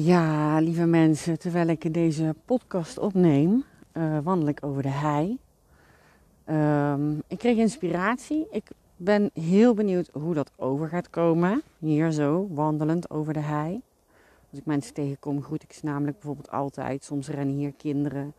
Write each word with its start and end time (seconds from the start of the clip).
Ja, 0.00 0.58
lieve 0.58 0.86
mensen, 0.86 1.38
terwijl 1.38 1.68
ik 1.68 1.94
deze 1.94 2.34
podcast 2.44 2.98
opneem, 2.98 3.64
uh, 3.92 4.18
wandel 4.22 4.48
ik 4.48 4.58
over 4.60 4.82
de 4.82 4.88
hei. 4.88 5.38
Um, 6.46 7.22
ik 7.26 7.38
kreeg 7.38 7.56
inspiratie. 7.56 8.46
Ik 8.50 8.64
ben 8.96 9.30
heel 9.32 9.74
benieuwd 9.74 10.10
hoe 10.12 10.34
dat 10.34 10.50
over 10.56 10.88
gaat 10.88 11.10
komen. 11.10 11.62
Hier 11.78 12.10
zo, 12.10 12.48
wandelend 12.50 13.10
over 13.10 13.32
de 13.32 13.40
hei. 13.40 13.80
Als 14.50 14.60
ik 14.60 14.66
mensen 14.66 14.94
tegenkom, 14.94 15.42
groet 15.42 15.62
ik 15.62 15.72
ze 15.72 15.84
namelijk 15.84 16.16
bijvoorbeeld 16.16 16.50
altijd. 16.50 17.04
Soms 17.04 17.28
rennen 17.28 17.56
hier 17.56 17.72
kinderen. 17.72 18.32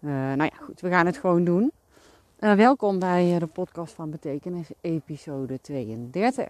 Uh, 0.00 0.10
nou 0.10 0.42
ja, 0.42 0.56
goed, 0.60 0.80
we 0.80 0.88
gaan 0.88 1.06
het 1.06 1.16
gewoon 1.16 1.44
doen. 1.44 1.72
Uh, 2.40 2.54
welkom 2.54 2.98
bij 2.98 3.38
de 3.38 3.46
podcast 3.46 3.94
van 3.94 4.10
Betekenis, 4.10 4.68
episode 4.80 5.60
32. 5.60 6.48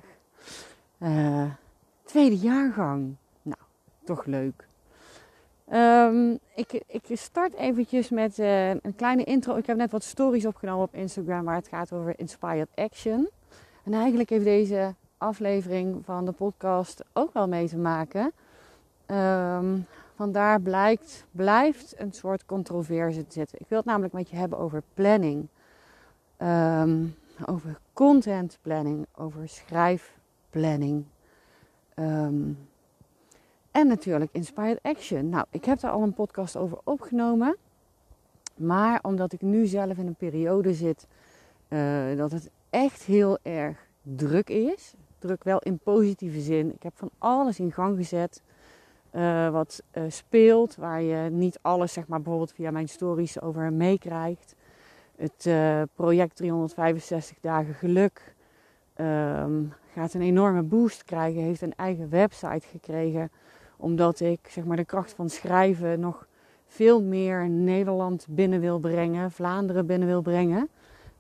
tweede 2.05 2.37
jaargang 2.37 3.17
toch 4.05 4.25
leuk. 4.25 4.67
Um, 5.73 6.39
ik, 6.55 6.83
ik, 6.87 7.03
start 7.13 7.55
eventjes 7.55 8.09
met 8.09 8.39
uh, 8.39 8.69
een 8.69 8.95
kleine 8.97 9.25
intro. 9.25 9.57
Ik 9.57 9.67
heb 9.67 9.77
net 9.77 9.91
wat 9.91 10.03
stories 10.03 10.47
opgenomen 10.47 10.85
op 10.85 10.95
Instagram 10.95 11.45
waar 11.45 11.55
het 11.55 11.69
gaat 11.69 11.93
over 11.93 12.19
Inspired 12.19 12.69
Action. 12.75 13.29
En 13.85 13.95
eigenlijk 13.95 14.31
heeft 14.31 14.45
deze 14.45 14.95
aflevering 15.19 16.05
van 16.05 16.25
de 16.25 16.33
podcast 16.33 17.05
ook 17.13 17.33
wel 17.33 17.49
mee 17.49 17.69
te 17.69 17.79
maken. 17.79 18.33
Um, 19.07 19.87
vandaar 20.15 20.61
blijkt, 20.61 21.25
blijft 21.31 21.95
een 21.99 22.13
soort 22.13 22.47
controverse 22.47 23.25
zitten. 23.29 23.59
Ik 23.61 23.67
wil 23.69 23.79
het 23.79 23.87
namelijk 23.87 24.13
met 24.13 24.31
je 24.31 24.37
hebben 24.37 24.59
over 24.59 24.83
planning. 24.95 25.47
Um, 26.39 27.15
over 27.47 27.79
content 27.93 28.59
planning, 28.63 29.07
over 29.17 29.49
schrijfplanning. 29.49 31.05
Um, 31.95 32.59
en 33.73 33.87
natuurlijk 33.87 34.31
Inspired 34.33 34.79
Action. 34.83 35.29
Nou, 35.29 35.45
ik 35.51 35.65
heb 35.65 35.81
daar 35.81 35.91
al 35.91 36.03
een 36.03 36.15
podcast 36.15 36.57
over 36.57 36.79
opgenomen. 36.85 37.57
Maar 38.57 38.99
omdat 39.03 39.33
ik 39.33 39.41
nu 39.41 39.67
zelf 39.67 39.99
in 39.99 40.07
een 40.07 40.15
periode 40.15 40.75
zit 40.75 41.07
uh, 41.69 42.17
dat 42.17 42.33
het 42.33 42.51
echt 42.71 43.03
heel 43.03 43.39
erg 43.43 43.87
druk 44.03 44.49
is. 44.49 44.95
Druk 45.19 45.45
wel 45.45 45.59
in 45.59 45.79
positieve 45.79 46.41
zin. 46.41 46.75
Ik 46.75 46.83
heb 46.83 46.93
van 46.97 47.11
alles 47.19 47.59
in 47.59 47.73
gang 47.73 47.97
gezet. 47.97 48.43
Uh, 49.13 49.51
wat 49.51 49.83
uh, 49.93 50.03
speelt, 50.09 50.77
waar 50.77 51.03
je 51.03 51.31
niet 51.31 51.59
alles, 51.63 51.93
zeg 51.93 52.07
maar 52.07 52.21
bijvoorbeeld 52.21 52.53
via 52.53 52.71
mijn 52.71 52.89
stories 52.89 53.41
over 53.41 53.73
meekrijgt. 53.73 54.55
Het 55.17 55.49
project 55.95 56.37
365 56.37 57.37
dagen 57.41 57.75
geluk 57.75 58.35
um, 58.97 59.73
gaat 59.93 60.15
een 60.15 60.23
enorme 60.23 60.63
boost 60.63 61.05
krijgen. 61.05 61.43
Heeft 61.43 61.63
een 61.63 61.75
eigen 61.77 62.11
website 62.11 62.67
gekregen 62.67 63.31
omdat 63.83 64.21
ik 64.21 64.41
zeg 64.49 64.65
maar, 64.65 64.77
de 64.77 64.85
kracht 64.85 65.13
van 65.13 65.29
schrijven 65.29 66.01
nog 66.01 66.27
veel 66.67 67.03
meer 67.03 67.49
Nederland 67.49 68.27
binnen 68.31 68.61
wil 68.61 68.79
brengen, 68.79 69.31
Vlaanderen 69.31 69.87
binnen 69.87 70.09
wil 70.09 70.23
brengen. 70.23 70.69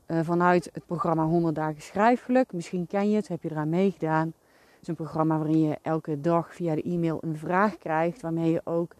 Uh, 0.06 0.20
vanuit 0.22 0.70
het 0.72 0.86
programma 0.86 1.24
100 1.24 1.54
dagen 1.54 1.82
schrijfgeluk. 1.82 2.52
Misschien 2.52 2.86
ken 2.86 3.10
je 3.10 3.16
het, 3.16 3.28
heb 3.28 3.42
je 3.42 3.50
eraan 3.50 3.68
meegedaan. 3.68 4.26
Het 4.26 4.82
is 4.82 4.88
een 4.88 4.94
programma 4.94 5.38
waarin 5.38 5.60
je 5.60 5.78
elke 5.82 6.20
dag 6.20 6.54
via 6.54 6.74
de 6.74 6.82
e-mail 6.82 7.18
een 7.20 7.36
vraag 7.36 7.78
krijgt. 7.78 8.20
Waarmee 8.20 8.50
je 8.50 8.60
ook 8.64 8.94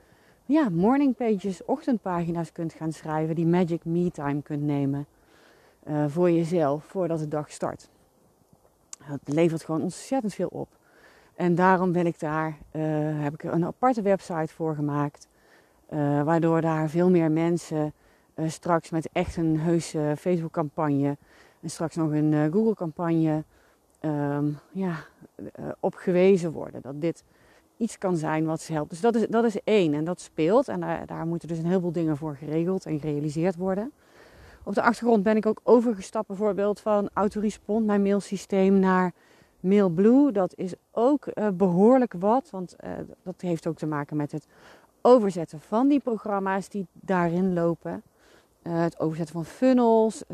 ja, 0.45 0.69
morning 0.69 1.17
ochtendpagina's 1.67 2.53
kunt 2.53 2.73
gaan 2.73 2.93
schrijven. 2.93 3.35
Die 3.35 3.47
magic 3.47 3.85
me 3.85 4.11
time 4.11 4.43
kunt 4.43 4.63
nemen 4.63 5.07
uh, 5.89 6.05
voor 6.09 6.31
jezelf 6.31 6.85
voordat 6.85 7.19
de 7.19 7.29
dag 7.29 7.51
start. 7.51 7.89
Het 9.03 9.21
levert 9.25 9.65
gewoon 9.65 9.83
ontzettend 9.83 10.35
veel 10.35 10.49
op. 10.49 10.69
En 11.34 11.55
daarom 11.55 11.92
ben 11.92 12.06
ik 12.06 12.20
daar, 12.20 12.58
uh, 12.72 12.83
heb 13.22 13.34
ik 13.34 13.42
een 13.42 13.64
aparte 13.64 14.02
website 14.02 14.55
voor 14.55 14.75
gemaakt. 14.75 15.28
Uh, 15.92 16.22
waardoor 16.22 16.61
daar 16.61 16.88
veel 16.88 17.11
meer 17.11 17.30
mensen 17.30 17.92
uh, 18.34 18.48
straks 18.48 18.91
met 18.91 19.08
echt 19.12 19.36
een 19.36 19.58
heuse 19.58 20.14
Facebook 20.19 20.53
campagne 20.53 21.16
en 21.60 21.71
straks 21.71 21.97
nog 21.97 22.10
een 22.10 22.53
Google 22.53 22.75
campagne 22.75 23.44
um, 24.00 24.59
ja, 24.71 24.97
op 25.81 25.94
gewezen 25.94 26.53
worden. 26.53 26.82
Dat 26.82 27.00
dit 27.00 27.25
iets 27.76 27.98
kan 27.98 28.16
zijn 28.16 28.44
wat 28.44 28.60
ze 28.60 28.72
helpt. 28.72 28.91
Dus 28.91 29.00
dat 29.00 29.15
is, 29.15 29.26
dat 29.28 29.44
is 29.44 29.62
één 29.65 29.94
en 29.94 30.04
dat 30.04 30.21
speelt. 30.21 30.69
En 30.69 30.81
daar, 30.81 31.06
daar 31.06 31.26
moeten 31.26 31.48
dus 31.48 31.59
een 31.59 31.66
heleboel 31.66 31.92
dingen 31.92 32.16
voor 32.16 32.37
geregeld 32.37 32.87
en 32.87 33.00
gerealiseerd 33.00 33.56
worden. 33.56 33.92
Op 34.65 34.75
de 34.75 34.82
achtergrond 34.82 35.22
ben 35.22 35.37
ik 35.37 35.47
ook 35.47 35.60
overgestapt 35.62 36.26
bijvoorbeeld 36.26 36.81
van 36.81 37.10
Autorespond, 37.12 37.87
mijn 37.87 38.03
mailsysteem, 38.03 38.78
naar 38.78 39.12
Mailblue, 39.62 40.33
dat 40.33 40.53
is 40.56 40.75
ook 40.91 41.27
uh, 41.34 41.49
behoorlijk 41.49 42.15
wat. 42.19 42.50
Want 42.50 42.77
uh, 42.84 42.91
dat 43.23 43.41
heeft 43.41 43.67
ook 43.67 43.77
te 43.77 43.87
maken 43.87 44.17
met 44.17 44.33
het 44.33 44.47
overzetten 45.00 45.61
van 45.61 45.89
die 45.89 46.00
programma's 46.00 46.69
die 46.69 46.87
daarin 46.93 47.53
lopen. 47.53 48.03
Uh, 48.62 48.81
het 48.81 49.01
overzetten 49.01 49.34
van 49.34 49.45
funnels. 49.45 50.25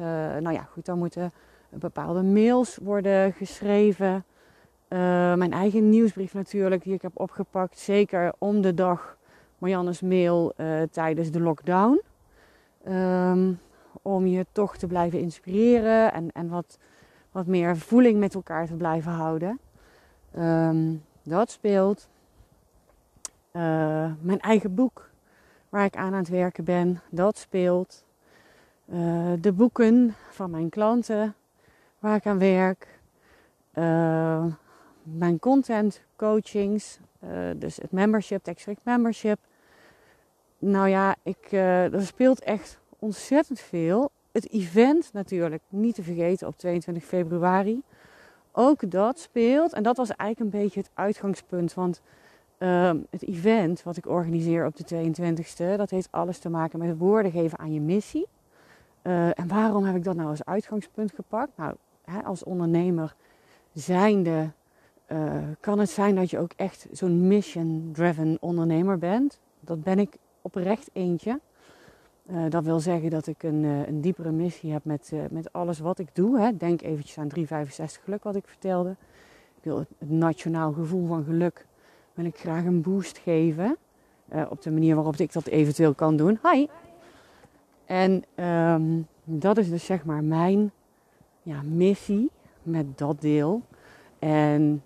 nou 0.40 0.52
ja, 0.52 0.62
goed, 0.62 0.84
dan 0.84 0.98
moeten 0.98 1.32
bepaalde 1.70 2.22
mails 2.22 2.76
worden 2.82 3.32
geschreven. 3.32 4.24
mijn 4.88 5.52
eigen 5.52 5.88
nieuwsbrief 5.88 6.34
natuurlijk, 6.34 6.82
die 6.82 6.94
ik 6.94 7.02
heb 7.02 7.20
opgepakt. 7.20 7.78
Zeker 7.78 8.32
om 8.38 8.60
de 8.60 8.74
dag 8.74 9.16
Marianne's 9.58 10.00
mail 10.00 10.54
tijdens 10.90 11.30
de 11.30 11.40
lockdown. 11.40 12.00
Um, 12.88 13.60
om 14.02 14.26
je 14.26 14.46
toch 14.52 14.76
te 14.76 14.86
blijven 14.86 15.20
inspireren 15.20 16.12
en, 16.12 16.30
en 16.32 16.48
wat 16.48 16.78
wat 17.38 17.46
meer 17.46 17.76
voeling 17.76 18.18
met 18.18 18.34
elkaar 18.34 18.66
te 18.66 18.74
blijven 18.74 19.12
houden. 19.12 19.60
Um, 20.38 21.04
dat 21.22 21.50
speelt. 21.50 22.08
Uh, 23.52 24.12
mijn 24.20 24.40
eigen 24.40 24.74
boek, 24.74 25.10
waar 25.68 25.84
ik 25.84 25.96
aan 25.96 26.12
aan 26.12 26.18
het 26.18 26.28
werken 26.28 26.64
ben, 26.64 27.00
dat 27.10 27.38
speelt. 27.38 28.04
Uh, 28.86 29.32
de 29.40 29.52
boeken 29.52 30.14
van 30.30 30.50
mijn 30.50 30.68
klanten, 30.68 31.34
waar 31.98 32.16
ik 32.16 32.26
aan 32.26 32.38
werk. 32.38 33.00
Uh, 33.74 34.44
mijn 35.02 35.38
content 35.38 36.02
coachings, 36.16 36.98
dus 37.56 37.76
het 37.76 37.92
membership, 37.92 38.42
Textrecht 38.42 38.84
membership. 38.84 39.38
Nou 40.58 40.88
ja, 40.88 41.14
ik, 41.22 41.52
er 41.52 42.06
speelt 42.06 42.40
echt 42.40 42.80
ontzettend 42.98 43.60
veel 43.60 44.10
het 44.42 44.52
event 44.52 45.12
natuurlijk 45.12 45.62
niet 45.68 45.94
te 45.94 46.02
vergeten 46.02 46.46
op 46.46 46.58
22 46.58 47.04
februari. 47.04 47.82
Ook 48.52 48.90
dat 48.90 49.18
speelt. 49.18 49.72
En 49.72 49.82
dat 49.82 49.96
was 49.96 50.10
eigenlijk 50.16 50.54
een 50.54 50.60
beetje 50.62 50.80
het 50.80 50.90
uitgangspunt. 50.94 51.74
Want 51.74 52.00
uh, 52.58 52.90
het 53.10 53.22
event 53.26 53.82
wat 53.82 53.96
ik 53.96 54.06
organiseer 54.06 54.66
op 54.66 54.76
de 54.76 55.12
22e, 55.12 55.76
dat 55.76 55.90
heeft 55.90 56.08
alles 56.10 56.38
te 56.38 56.48
maken 56.48 56.78
met 56.78 56.98
woorden 56.98 57.32
geven 57.32 57.58
aan 57.58 57.72
je 57.72 57.80
missie. 57.80 58.26
Uh, 59.02 59.26
en 59.26 59.48
waarom 59.48 59.84
heb 59.84 59.96
ik 59.96 60.04
dat 60.04 60.16
nou 60.16 60.28
als 60.28 60.44
uitgangspunt 60.44 61.12
gepakt? 61.12 61.56
Nou, 61.56 61.74
hè, 62.04 62.22
als 62.22 62.44
ondernemer 62.44 63.14
zijnde 63.72 64.50
uh, 65.12 65.32
kan 65.60 65.78
het 65.78 65.90
zijn 65.90 66.14
dat 66.14 66.30
je 66.30 66.38
ook 66.38 66.52
echt 66.56 66.86
zo'n 66.92 67.26
mission-driven 67.26 68.36
ondernemer 68.40 68.98
bent. 68.98 69.40
Dat 69.60 69.82
ben 69.82 69.98
ik 69.98 70.16
oprecht 70.42 70.90
eentje. 70.92 71.40
Uh, 72.30 72.44
dat 72.48 72.64
wil 72.64 72.80
zeggen 72.80 73.10
dat 73.10 73.26
ik 73.26 73.42
een, 73.42 73.62
uh, 73.62 73.86
een 73.86 74.00
diepere 74.00 74.30
missie 74.30 74.72
heb 74.72 74.84
met, 74.84 75.10
uh, 75.14 75.20
met 75.30 75.52
alles 75.52 75.78
wat 75.78 75.98
ik 75.98 76.08
doe. 76.12 76.40
Hè. 76.40 76.56
Denk 76.56 76.82
eventjes 76.82 77.18
aan 77.18 77.28
365 77.28 78.04
geluk 78.04 78.22
wat 78.22 78.36
ik 78.36 78.46
vertelde. 78.46 78.90
Ik 79.56 79.64
wil 79.64 79.78
het, 79.78 79.88
nationaal 79.98 80.72
gevoel 80.72 81.06
van 81.06 81.24
geluk 81.24 81.66
wil 82.14 82.24
ik 82.24 82.38
graag 82.38 82.64
een 82.64 82.82
boost 82.82 83.18
geven. 83.18 83.76
op 84.48 84.62
de 84.62 84.70
manier 84.70 84.94
waarop 84.94 85.16
ik 85.16 85.32
dat 85.32 85.46
eventueel 85.46 85.94
kan 85.94 86.16
doen. 86.16 86.38
Hi! 86.42 86.66
En 87.84 88.24
um, 88.44 89.06
dat 89.24 89.58
is 89.58 89.70
dus 89.70 89.84
zeg 89.84 90.04
maar 90.04 90.24
mijn 90.24 90.70
ja, 91.42 91.62
missie 91.62 92.30
met 92.62 92.98
dat 92.98 93.20
deel. 93.20 93.62
En 94.18 94.82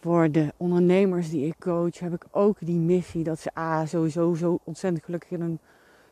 voor 0.00 0.30
de 0.30 0.52
ondernemers 0.56 1.30
die 1.30 1.46
ik 1.46 1.54
coach 1.58 1.98
heb 1.98 2.12
ik 2.12 2.24
ook 2.30 2.56
die 2.60 2.78
missie 2.78 3.24
dat 3.24 3.40
ze 3.40 3.50
A, 3.58 3.86
sowieso 3.86 4.34
zo 4.34 4.58
ontzettend 4.64 5.04
gelukkig 5.04 5.30
in 5.30 5.40
hun 5.40 5.58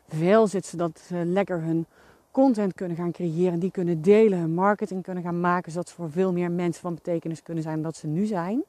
vel 0.07 0.47
zitten. 0.47 0.71
Zodat 0.71 0.99
ze 1.07 1.15
lekker 1.25 1.61
hun 1.61 1.85
content 2.31 2.73
kunnen 2.73 2.97
gaan 2.97 3.11
creëren. 3.11 3.59
Die 3.59 3.71
kunnen 3.71 4.01
delen, 4.01 4.39
hun 4.39 4.53
marketing 4.53 5.03
kunnen 5.03 5.23
gaan 5.23 5.39
maken. 5.39 5.71
Zodat 5.71 5.89
ze 5.89 5.95
voor 5.95 6.11
veel 6.11 6.31
meer 6.31 6.51
mensen 6.51 6.81
van 6.81 6.93
betekenis 6.93 7.43
kunnen 7.43 7.63
zijn 7.63 7.75
dan 7.75 7.83
dat 7.83 7.95
ze 7.95 8.07
nu 8.07 8.25
zijn. 8.25 8.63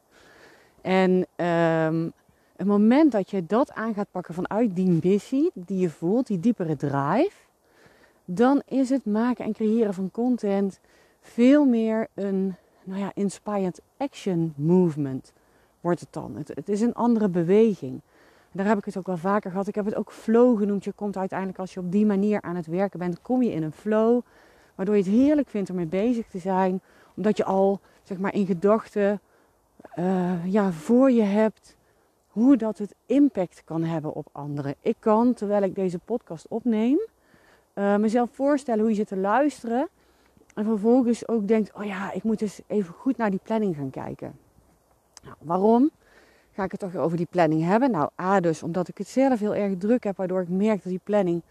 En 0.80 1.26
um, 1.46 2.12
het 2.56 2.66
moment 2.66 3.12
dat 3.12 3.30
je 3.30 3.46
dat 3.46 3.72
aan 3.72 3.94
gaat 3.94 4.10
pakken 4.10 4.34
vanuit 4.34 4.76
die 4.76 4.98
missie 5.02 5.50
die 5.54 5.78
je 5.78 5.90
voelt, 5.90 6.26
die 6.26 6.40
diepere 6.40 6.76
drive. 6.76 7.36
Dan 8.24 8.62
is 8.66 8.90
het 8.90 9.04
maken 9.04 9.44
en 9.44 9.52
creëren 9.52 9.94
van 9.94 10.10
content 10.10 10.80
veel 11.20 11.64
meer 11.64 12.08
een 12.14 12.54
nou 12.82 13.00
ja, 13.00 13.10
inspired 13.14 13.80
action 13.96 14.52
movement 14.56 15.32
wordt 15.80 16.00
het 16.00 16.12
dan. 16.12 16.36
Het, 16.54 16.68
is 16.68 16.80
een 16.80 16.94
andere 16.94 17.28
beweging. 17.28 18.00
Daar 18.54 18.66
heb 18.66 18.78
ik 18.78 18.84
het 18.84 18.96
ook 18.96 19.06
wel 19.06 19.16
vaker 19.16 19.50
gehad. 19.50 19.66
Ik 19.66 19.74
heb 19.74 19.84
het 19.84 19.94
ook 19.94 20.12
flow 20.12 20.58
genoemd. 20.58 20.84
Je 20.84 20.92
komt 20.92 21.16
uiteindelijk 21.16 21.58
als 21.58 21.74
je 21.74 21.80
op 21.80 21.92
die 21.92 22.06
manier 22.06 22.42
aan 22.42 22.56
het 22.56 22.66
werken 22.66 22.98
bent, 22.98 23.22
kom 23.22 23.42
je 23.42 23.52
in 23.52 23.62
een 23.62 23.72
flow. 23.72 24.20
Waardoor 24.74 24.96
je 24.96 25.02
het 25.02 25.10
heerlijk 25.10 25.48
vindt 25.48 25.70
om 25.70 25.76
mee 25.76 25.86
bezig 25.86 26.26
te 26.28 26.38
zijn. 26.38 26.80
Omdat 27.16 27.36
je 27.36 27.44
al, 27.44 27.80
zeg 28.02 28.18
maar, 28.18 28.34
in 28.34 28.46
gedachten 28.46 29.20
uh, 29.96 30.52
ja, 30.52 30.72
voor 30.72 31.10
je 31.10 31.22
hebt 31.22 31.76
hoe 32.28 32.56
dat 32.56 32.78
het 32.78 32.94
impact 33.06 33.62
kan 33.64 33.82
hebben 33.82 34.12
op 34.12 34.28
anderen. 34.32 34.74
Ik 34.80 34.96
kan, 34.98 35.34
terwijl 35.34 35.62
ik 35.62 35.74
deze 35.74 35.98
podcast 35.98 36.48
opneem, 36.48 36.98
uh, 37.74 37.96
mezelf 37.96 38.30
voorstellen 38.32 38.80
hoe 38.80 38.90
je 38.90 38.96
zit 38.96 39.08
te 39.08 39.16
luisteren. 39.16 39.88
En 40.54 40.64
vervolgens 40.64 41.28
ook 41.28 41.48
denkt, 41.48 41.72
oh 41.74 41.84
ja, 41.84 42.12
ik 42.12 42.22
moet 42.22 42.40
eens 42.40 42.60
even 42.66 42.94
goed 42.94 43.16
naar 43.16 43.30
die 43.30 43.40
planning 43.42 43.76
gaan 43.76 43.90
kijken. 43.90 44.38
Nou, 45.22 45.36
waarom 45.40 45.90
ga 46.54 46.64
ik 46.64 46.70
het 46.70 46.80
toch 46.80 46.96
over 46.96 47.16
die 47.16 47.26
planning 47.30 47.64
hebben? 47.64 47.90
Nou, 47.90 48.08
A 48.20 48.40
dus 48.40 48.62
omdat 48.62 48.88
ik 48.88 48.98
het 48.98 49.08
zelf 49.08 49.38
heel 49.38 49.54
erg 49.54 49.76
druk 49.78 50.04
heb, 50.04 50.16
waardoor 50.16 50.40
ik 50.40 50.48
merk 50.48 50.82
dat 50.82 50.92
die 50.92 51.00
planning 51.04 51.42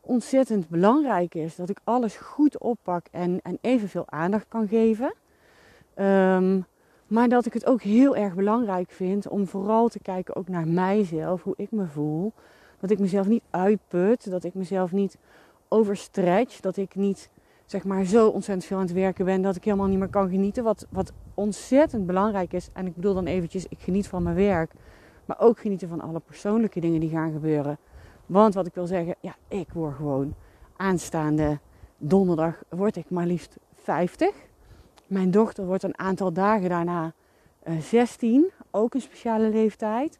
ontzettend 0.00 0.68
belangrijk 0.68 1.34
is. 1.34 1.56
Dat 1.56 1.68
ik 1.68 1.78
alles 1.84 2.16
goed 2.16 2.58
oppak 2.58 3.06
en, 3.10 3.40
en 3.42 3.58
evenveel 3.60 4.04
aandacht 4.08 4.46
kan 4.48 4.68
geven. 4.68 5.14
Um, 5.96 6.64
maar 7.06 7.28
dat 7.28 7.46
ik 7.46 7.52
het 7.52 7.66
ook 7.66 7.82
heel 7.82 8.16
erg 8.16 8.34
belangrijk 8.34 8.90
vind 8.90 9.28
om 9.28 9.46
vooral 9.46 9.88
te 9.88 9.98
kijken 9.98 10.36
ook 10.36 10.48
naar 10.48 10.68
mijzelf, 10.68 11.42
hoe 11.42 11.54
ik 11.56 11.70
me 11.70 11.86
voel. 11.86 12.32
Dat 12.80 12.90
ik 12.90 12.98
mezelf 12.98 13.26
niet 13.26 13.42
uitput, 13.50 14.30
dat 14.30 14.44
ik 14.44 14.54
mezelf 14.54 14.92
niet 14.92 15.18
overstretch, 15.68 16.60
dat 16.60 16.76
ik 16.76 16.94
niet 16.94 17.30
zeg 17.72 17.84
maar 17.84 18.04
zo 18.04 18.28
ontzettend 18.28 18.66
veel 18.66 18.76
aan 18.76 18.82
het 18.82 18.92
werken 18.92 19.24
ben 19.24 19.42
dat 19.42 19.56
ik 19.56 19.64
helemaal 19.64 19.86
niet 19.86 19.98
meer 19.98 20.08
kan 20.08 20.30
genieten. 20.30 20.64
Wat, 20.64 20.86
wat 20.90 21.12
ontzettend 21.34 22.06
belangrijk 22.06 22.52
is. 22.52 22.68
En 22.72 22.86
ik 22.86 22.94
bedoel 22.94 23.14
dan 23.14 23.26
eventjes, 23.26 23.66
ik 23.68 23.78
geniet 23.80 24.08
van 24.08 24.22
mijn 24.22 24.36
werk. 24.36 24.72
Maar 25.24 25.40
ook 25.40 25.60
genieten 25.60 25.88
van 25.88 26.00
alle 26.00 26.20
persoonlijke 26.20 26.80
dingen 26.80 27.00
die 27.00 27.10
gaan 27.10 27.32
gebeuren. 27.32 27.78
Want 28.26 28.54
wat 28.54 28.66
ik 28.66 28.74
wil 28.74 28.86
zeggen, 28.86 29.14
ja, 29.20 29.34
ik 29.48 29.68
word 29.72 29.94
gewoon 29.94 30.34
aanstaande 30.76 31.58
donderdag, 31.98 32.62
word 32.68 32.96
ik 32.96 33.10
maar 33.10 33.26
liefst 33.26 33.56
50. 33.74 34.30
Mijn 35.06 35.30
dochter 35.30 35.66
wordt 35.66 35.82
een 35.82 35.98
aantal 35.98 36.32
dagen 36.32 36.68
daarna 36.68 37.12
16, 37.80 38.44
eh, 38.44 38.50
ook 38.70 38.94
een 38.94 39.00
speciale 39.00 39.48
leeftijd. 39.48 40.18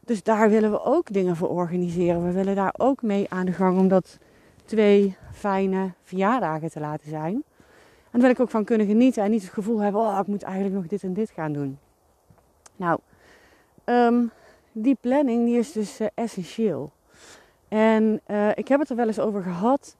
Dus 0.00 0.22
daar 0.22 0.50
willen 0.50 0.70
we 0.70 0.84
ook 0.84 1.12
dingen 1.12 1.36
voor 1.36 1.48
organiseren. 1.48 2.24
We 2.24 2.32
willen 2.32 2.54
daar 2.54 2.74
ook 2.76 3.02
mee 3.02 3.30
aan 3.30 3.46
de 3.46 3.52
gang 3.52 3.78
om 3.78 3.88
dat 3.88 4.18
twee 4.64 5.16
fijne 5.32 5.92
verjaardagen 6.02 6.70
te 6.70 6.80
laten 6.80 7.08
zijn. 7.08 7.34
En 7.34 8.20
daar 8.20 8.20
wil 8.20 8.30
ik 8.30 8.40
ook 8.40 8.50
van 8.50 8.64
kunnen 8.64 8.86
genieten 8.86 9.22
en 9.22 9.30
niet 9.30 9.42
het 9.42 9.52
gevoel 9.52 9.78
hebben, 9.78 10.00
oh, 10.00 10.18
ik 10.20 10.26
moet 10.26 10.42
eigenlijk 10.42 10.74
nog 10.74 10.86
dit 10.86 11.02
en 11.02 11.12
dit 11.12 11.30
gaan 11.30 11.52
doen. 11.52 11.78
Nou, 12.76 12.98
ehm, 13.84 14.24
die 14.72 14.96
planning 15.00 15.44
die 15.44 15.58
is 15.58 15.72
dus 15.72 16.00
uh, 16.00 16.06
essentieel. 16.14 16.92
En 17.68 18.20
uh, 18.26 18.48
ik 18.54 18.68
heb 18.68 18.80
het 18.80 18.90
er 18.90 18.96
wel 18.96 19.06
eens 19.06 19.20
over 19.20 19.42
gehad 19.42 19.96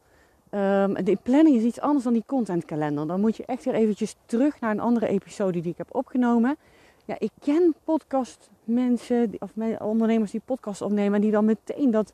Um, 0.54 1.04
die 1.04 1.18
planning 1.22 1.56
is 1.56 1.62
iets 1.62 1.80
anders 1.80 2.04
dan 2.04 2.12
die 2.12 2.24
contentkalender. 2.26 3.06
Dan 3.06 3.20
moet 3.20 3.36
je 3.36 3.44
echt 3.46 3.64
weer 3.64 3.74
eventjes 3.74 4.16
terug 4.26 4.60
naar 4.60 4.70
een 4.70 4.80
andere 4.80 5.06
episode 5.06 5.60
die 5.60 5.70
ik 5.70 5.78
heb 5.78 5.94
opgenomen. 5.94 6.56
Ja, 7.04 7.16
ik 7.18 7.30
ken 7.40 7.74
podcastmensen 7.84 9.30
of 9.38 9.50
ondernemers 9.78 10.30
die 10.30 10.42
podcast 10.44 10.82
opnemen 10.82 11.14
en 11.14 11.20
die 11.20 11.30
dan 11.30 11.44
meteen 11.44 11.90
dat 11.90 12.12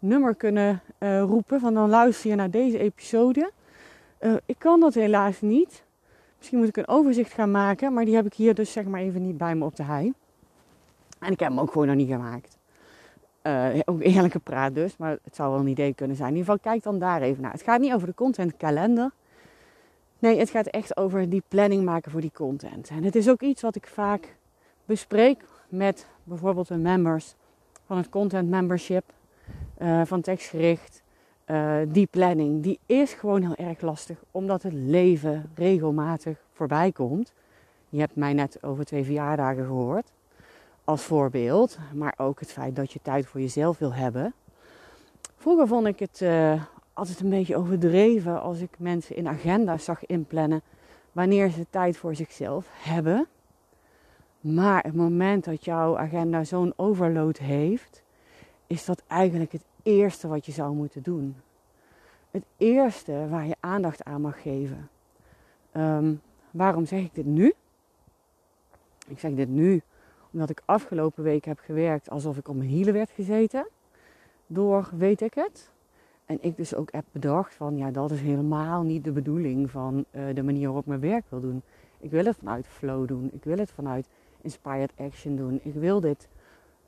nummer 0.00 0.34
kunnen 0.34 0.82
uh, 0.98 1.20
roepen 1.20 1.60
van 1.60 1.74
dan 1.74 1.88
luister 1.88 2.30
je 2.30 2.36
naar 2.36 2.50
deze 2.50 2.78
episode. 2.78 3.50
Uh, 4.20 4.34
ik 4.46 4.58
kan 4.58 4.80
dat 4.80 4.94
helaas 4.94 5.40
niet. 5.40 5.84
Misschien 6.36 6.58
moet 6.58 6.68
ik 6.68 6.76
een 6.76 6.88
overzicht 6.88 7.32
gaan 7.32 7.50
maken, 7.50 7.92
maar 7.92 8.04
die 8.04 8.14
heb 8.14 8.26
ik 8.26 8.34
hier 8.34 8.54
dus 8.54 8.72
zeg 8.72 8.84
maar 8.84 9.00
even 9.00 9.26
niet 9.26 9.38
bij 9.38 9.54
me 9.54 9.64
op 9.64 9.76
de 9.76 9.82
hei. 9.82 10.12
En 11.18 11.32
ik 11.32 11.40
heb 11.40 11.48
hem 11.48 11.60
ook 11.60 11.72
gewoon 11.72 11.86
nog 11.86 11.96
niet 11.96 12.08
gemaakt. 12.08 12.58
Uh, 13.42 13.80
ook 13.84 14.00
eerlijke 14.00 14.38
praat 14.38 14.74
dus, 14.74 14.96
maar 14.96 15.18
het 15.22 15.36
zou 15.36 15.50
wel 15.50 15.60
een 15.60 15.66
idee 15.66 15.94
kunnen 15.94 16.16
zijn. 16.16 16.28
In 16.28 16.36
ieder 16.36 16.52
geval, 16.52 16.72
kijk 16.72 16.82
dan 16.82 16.98
daar 16.98 17.22
even 17.22 17.42
naar. 17.42 17.52
Het 17.52 17.62
gaat 17.62 17.80
niet 17.80 17.92
over 17.92 18.06
de 18.06 18.14
contentkalender. 18.14 19.10
Nee, 20.18 20.38
het 20.38 20.50
gaat 20.50 20.66
echt 20.66 20.96
over 20.96 21.28
die 21.28 21.42
planning 21.48 21.84
maken 21.84 22.10
voor 22.10 22.20
die 22.20 22.32
content. 22.34 22.88
En 22.88 23.04
het 23.04 23.16
is 23.16 23.28
ook 23.28 23.40
iets 23.42 23.62
wat 23.62 23.76
ik 23.76 23.86
vaak 23.86 24.36
bespreek 24.84 25.44
met 25.68 26.06
bijvoorbeeld 26.24 26.68
de 26.68 26.76
members 26.76 27.34
van 27.86 27.96
het 27.96 28.08
content 28.08 28.48
membership, 28.48 29.04
uh, 29.82 30.00
van 30.04 30.20
tekstgericht. 30.20 31.02
Uh, 31.46 31.76
die 31.88 32.06
planning, 32.06 32.62
die 32.62 32.78
is 32.86 33.12
gewoon 33.12 33.42
heel 33.42 33.66
erg 33.66 33.80
lastig, 33.80 34.18
omdat 34.30 34.62
het 34.62 34.72
leven 34.72 35.50
regelmatig 35.54 36.38
voorbij 36.52 36.92
komt. 36.92 37.32
Je 37.88 38.00
hebt 38.00 38.16
mij 38.16 38.32
net 38.32 38.62
over 38.62 38.84
twee 38.84 39.04
verjaardagen 39.04 39.64
gehoord 39.64 40.12
als 40.84 41.02
voorbeeld. 41.02 41.78
Maar 41.94 42.14
ook 42.16 42.40
het 42.40 42.52
feit 42.52 42.76
dat 42.76 42.92
je 42.92 42.98
tijd 43.02 43.26
voor 43.26 43.40
jezelf 43.40 43.78
wil 43.78 43.94
hebben. 43.94 44.34
Vroeger 45.36 45.66
vond 45.66 45.86
ik 45.86 45.98
het 45.98 46.20
uh, 46.22 46.62
altijd 46.92 47.20
een 47.20 47.28
beetje 47.28 47.56
overdreven 47.56 48.42
als 48.42 48.60
ik 48.60 48.70
mensen 48.78 49.16
in 49.16 49.28
agenda's 49.28 49.84
zag 49.84 50.06
inplannen 50.06 50.62
wanneer 51.12 51.50
ze 51.50 51.66
tijd 51.70 51.96
voor 51.96 52.14
zichzelf 52.14 52.66
hebben. 52.70 53.26
Maar 54.40 54.82
het 54.82 54.94
moment 54.94 55.44
dat 55.44 55.64
jouw 55.64 55.98
agenda 55.98 56.44
zo'n 56.44 56.72
overload 56.76 57.38
heeft, 57.38 58.02
is 58.66 58.84
dat 58.84 59.02
eigenlijk 59.06 59.52
het 59.52 59.64
eerste 59.82 60.28
wat 60.28 60.46
je 60.46 60.52
zou 60.52 60.74
moeten 60.74 61.02
doen. 61.02 61.36
Het 62.30 62.44
eerste 62.56 63.28
waar 63.28 63.46
je 63.46 63.56
aandacht 63.60 64.04
aan 64.04 64.20
mag 64.20 64.42
geven. 64.42 64.88
Um, 65.72 66.20
waarom 66.50 66.86
zeg 66.86 67.00
ik 67.00 67.14
dit 67.14 67.26
nu? 67.26 67.52
Ik 69.08 69.18
zeg 69.18 69.34
dit 69.34 69.48
nu 69.48 69.82
omdat 70.32 70.50
ik 70.50 70.62
afgelopen 70.64 71.22
week 71.22 71.44
heb 71.44 71.58
gewerkt 71.58 72.10
alsof 72.10 72.36
ik 72.36 72.48
op 72.48 72.56
mijn 72.56 72.68
hielen 72.68 72.94
werd 72.94 73.10
gezeten. 73.10 73.68
Door 74.46 74.88
weet 74.96 75.20
ik 75.20 75.34
het. 75.34 75.70
En 76.24 76.38
ik 76.40 76.56
dus 76.56 76.74
ook 76.74 76.92
heb 76.92 77.04
bedacht 77.12 77.54
van 77.54 77.76
ja, 77.76 77.90
dat 77.90 78.10
is 78.10 78.20
helemaal 78.20 78.82
niet 78.82 79.04
de 79.04 79.12
bedoeling 79.12 79.70
van 79.70 80.04
uh, 80.10 80.34
de 80.34 80.42
manier 80.42 80.64
waarop 80.64 80.82
ik 80.82 80.88
mijn 80.88 81.00
werk 81.00 81.24
wil 81.28 81.40
doen. 81.40 81.62
Ik 81.98 82.10
wil 82.10 82.24
het 82.24 82.36
vanuit 82.36 82.66
flow 82.66 83.08
doen. 83.08 83.30
Ik 83.32 83.44
wil 83.44 83.58
het 83.58 83.70
vanuit 83.70 84.08
inspired 84.40 84.92
action 84.96 85.36
doen. 85.36 85.60
Ik 85.62 85.74
wil 85.74 86.00
dit 86.00 86.28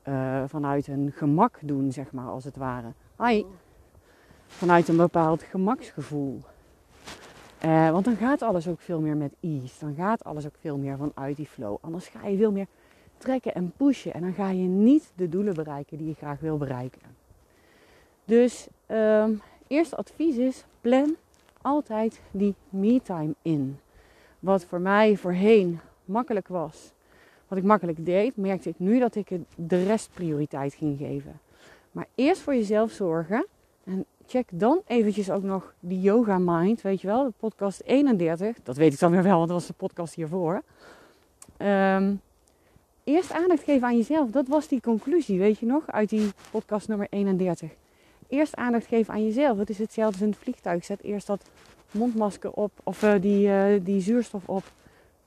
uh, 0.07 0.43
vanuit 0.47 0.87
een 0.87 1.11
gemak 1.15 1.59
doen, 1.61 1.91
zeg 1.91 2.11
maar, 2.11 2.27
als 2.27 2.43
het 2.43 2.57
ware. 2.57 2.93
Hi. 3.19 3.43
Vanuit 4.47 4.87
een 4.87 4.97
bepaald 4.97 5.43
gemaksgevoel. 5.43 6.41
Uh, 7.65 7.91
want 7.91 8.05
dan 8.05 8.15
gaat 8.15 8.41
alles 8.41 8.67
ook 8.67 8.79
veel 8.79 8.99
meer 9.01 9.17
met 9.17 9.33
ease. 9.39 9.79
Dan 9.79 9.95
gaat 9.95 10.23
alles 10.23 10.45
ook 10.45 10.55
veel 10.59 10.77
meer 10.77 10.97
vanuit 10.97 11.37
die 11.37 11.45
flow. 11.45 11.77
Anders 11.81 12.07
ga 12.07 12.27
je 12.27 12.37
veel 12.37 12.51
meer 12.51 12.67
trekken 13.17 13.53
en 13.53 13.73
pushen. 13.77 14.13
En 14.13 14.21
dan 14.21 14.33
ga 14.33 14.49
je 14.49 14.67
niet 14.67 15.11
de 15.15 15.29
doelen 15.29 15.53
bereiken 15.53 15.97
die 15.97 16.07
je 16.07 16.13
graag 16.13 16.39
wil 16.39 16.57
bereiken. 16.57 17.01
Dus 18.25 18.67
um, 18.87 19.41
eerste 19.67 19.95
advies 19.95 20.37
is: 20.37 20.65
plan 20.81 21.15
altijd 21.61 22.21
die 22.31 22.55
me-time 22.69 23.35
in. 23.41 23.79
Wat 24.39 24.65
voor 24.65 24.81
mij 24.81 25.17
voorheen 25.17 25.79
makkelijk 26.05 26.47
was, 26.47 26.93
wat 27.53 27.61
ik 27.61 27.67
makkelijk 27.67 28.05
deed, 28.05 28.37
merkte 28.37 28.69
ik 28.69 28.75
nu 28.77 28.99
dat 28.99 29.15
ik 29.15 29.27
de 29.55 29.83
rest 29.83 30.09
prioriteit 30.13 30.73
ging 30.73 30.97
geven. 30.97 31.39
Maar 31.91 32.07
eerst 32.15 32.41
voor 32.41 32.55
jezelf 32.55 32.91
zorgen. 32.91 33.47
En 33.83 34.05
check 34.27 34.49
dan 34.51 34.81
eventjes 34.87 35.31
ook 35.31 35.43
nog 35.43 35.73
die 35.79 36.01
Yoga 36.01 36.37
Mind, 36.39 36.81
weet 36.81 37.01
je 37.01 37.07
wel, 37.07 37.23
de 37.23 37.33
podcast 37.37 37.81
31. 37.85 38.57
Dat 38.63 38.77
weet 38.77 38.93
ik 38.93 38.99
dan 38.99 39.11
weer 39.11 39.23
wel, 39.23 39.37
want 39.37 39.47
dat 39.47 39.57
was 39.57 39.67
de 39.67 39.73
podcast 39.73 40.13
hiervoor. 40.13 40.61
Um, 41.57 42.21
eerst 43.03 43.31
aandacht 43.31 43.63
geven 43.63 43.87
aan 43.87 43.97
jezelf. 43.97 44.29
Dat 44.29 44.47
was 44.47 44.67
die 44.67 44.81
conclusie, 44.81 45.39
weet 45.39 45.59
je 45.59 45.65
nog, 45.65 45.83
uit 45.87 46.09
die 46.09 46.29
podcast 46.51 46.87
nummer 46.87 47.07
31. 47.09 47.71
Eerst 48.27 48.55
aandacht 48.55 48.85
geven 48.85 49.13
aan 49.13 49.25
jezelf. 49.25 49.57
Het 49.57 49.69
is 49.69 49.77
hetzelfde 49.77 50.13
als 50.13 50.23
in 50.25 50.29
het 50.29 50.39
vliegtuig. 50.39 50.85
Zet 50.85 51.03
eerst 51.03 51.27
dat 51.27 51.49
mondmasker 51.91 52.51
op, 52.51 52.71
of 52.83 53.03
uh, 53.03 53.13
die, 53.21 53.47
uh, 53.47 53.65
die 53.81 54.01
zuurstof 54.01 54.47
op 54.47 54.63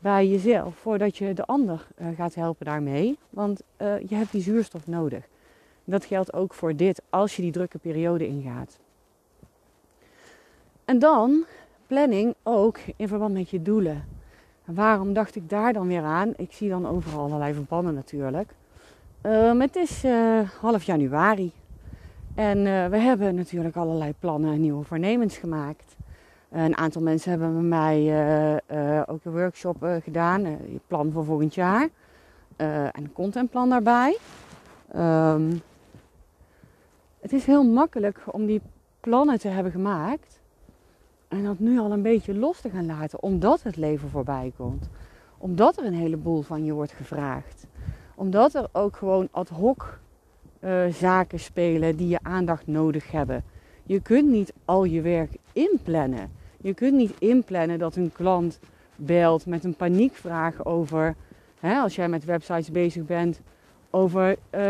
bij 0.07 0.27
jezelf, 0.27 0.75
voordat 0.77 1.17
je 1.17 1.33
de 1.33 1.45
ander 1.45 1.87
uh, 1.99 2.07
gaat 2.17 2.35
helpen 2.35 2.67
daarmee. 2.67 3.19
Want 3.31 3.63
je 3.79 4.15
hebt 4.15 4.33
die 4.33 4.43
zuurstof 4.43 4.87
nodig. 4.87 5.25
Dat 5.85 6.05
geldt 6.05 6.33
ook 6.33 6.55
voor 6.55 6.77
dit, 6.77 7.03
als 7.11 7.37
je 7.37 7.43
die 7.43 7.53
drukke 7.53 7.79
periode 7.79 8.27
ingaat. 8.27 8.79
En 10.85 10.99
dan 10.99 11.45
planning 11.87 12.35
ook 12.43 12.79
in 12.97 13.09
verband 13.09 13.35
met 13.35 13.51
je 13.51 13.63
doelen. 13.63 14.05
Waarom 14.65 15.13
dacht 15.13 15.37
ik 15.37 15.49
daar 15.49 15.73
dan 15.73 15.87
weer 15.87 16.03
aan? 16.03 16.33
Ik 16.37 16.53
zie 16.53 16.69
dan 16.69 16.87
overal 16.87 17.25
allerlei 17.25 17.55
verbanden 17.55 17.95
natuurlijk. 17.95 18.55
Um, 19.23 19.61
het 19.61 19.77
is 19.77 20.05
uh, 20.05 20.51
half 20.61 20.83
januari. 20.83 21.53
En 22.35 22.91
we 22.91 22.99
hebben 22.99 23.35
natuurlijk 23.35 23.77
allerlei 23.77 24.13
plannen 24.19 24.53
en 24.53 24.61
nieuwe 24.61 24.85
voornemens 24.85 25.37
gemaakt. 25.37 25.96
Een 26.65 26.77
aantal 26.77 27.03
mensen 27.03 27.31
hebben 27.31 27.53
bij 27.53 27.63
mij 27.63 28.03
uh, 28.71 29.03
ook 29.07 29.25
een 29.25 29.33
workshop 29.33 29.77
gedaan. 30.03 30.43
je 30.43 30.81
plan 30.87 31.13
voor 31.13 31.25
volgend 31.25 31.55
jaar. 31.55 31.89
en 32.57 32.91
een 32.93 33.13
contentplan 33.13 33.69
daarbij. 33.69 34.19
Um, 34.97 35.61
het 37.21 37.33
is 37.33 37.47
heel 37.47 37.65
makkelijk 37.65 38.23
om 38.27 38.47
die 38.47 38.61
plannen 39.01 39.39
te 39.39 39.49
hebben 39.49 39.73
gemaakt. 39.73 40.41
En 41.29 41.45
dat 41.45 41.59
nu 41.59 41.79
al 41.79 41.93
een 41.93 42.03
beetje 42.03 42.35
los 42.35 42.61
te 42.61 42.71
gaan 42.71 42.87
laten, 42.87 43.23
omdat 43.23 43.63
het 43.63 43.77
leven 43.77 44.09
voorbij 44.09 44.53
komt. 44.57 44.89
Omdat 45.39 45.79
er 45.79 45.85
een 45.85 45.95
heleboel 45.95 46.43
van 46.43 46.65
je 46.65 46.73
wordt 46.73 46.93
gevraagd. 46.93 47.67
Omdat 48.15 48.55
er 48.55 48.69
ook 48.73 48.97
gewoon 48.97 49.29
ad 49.31 49.49
hoc 49.49 49.99
zaken 50.91 51.41
spelen 51.41 51.97
die 51.97 52.09
je 52.09 52.19
aandacht 52.23 52.67
nodig 52.67 53.11
hebben. 53.11 53.45
Je 53.83 54.01
kunt 54.01 54.29
niet 54.31 54.53
al 54.65 54.85
je 54.85 55.01
werk 55.01 55.37
inplannen. 55.53 56.31
Je 56.67 56.75
kunt 56.75 56.95
niet 56.95 57.15
inplannen 57.19 57.79
dat 57.79 57.97
een 57.97 58.13
klant 58.13 58.59
belt 58.97 59.47
met 59.47 59.65
een 59.65 59.75
paniekvraag 59.75 60.65
over, 60.65 61.15
hè, 61.61 61.79
als 61.79 61.95
jij 61.95 62.09
met 62.09 62.25
websites 62.25 62.71
bezig 62.71 63.05
bent, 63.05 63.41
over 63.91 64.37
eh, 64.51 64.61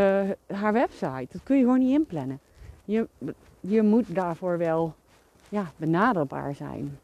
haar 0.46 0.72
website. 0.72 1.26
Dat 1.30 1.40
kun 1.42 1.56
je 1.56 1.62
gewoon 1.62 1.78
niet 1.78 1.98
inplannen. 1.98 2.40
Je, 2.84 3.08
je 3.60 3.82
moet 3.82 4.14
daarvoor 4.14 4.58
wel 4.58 4.94
ja, 5.48 5.70
benaderbaar 5.76 6.54
zijn. 6.54 6.98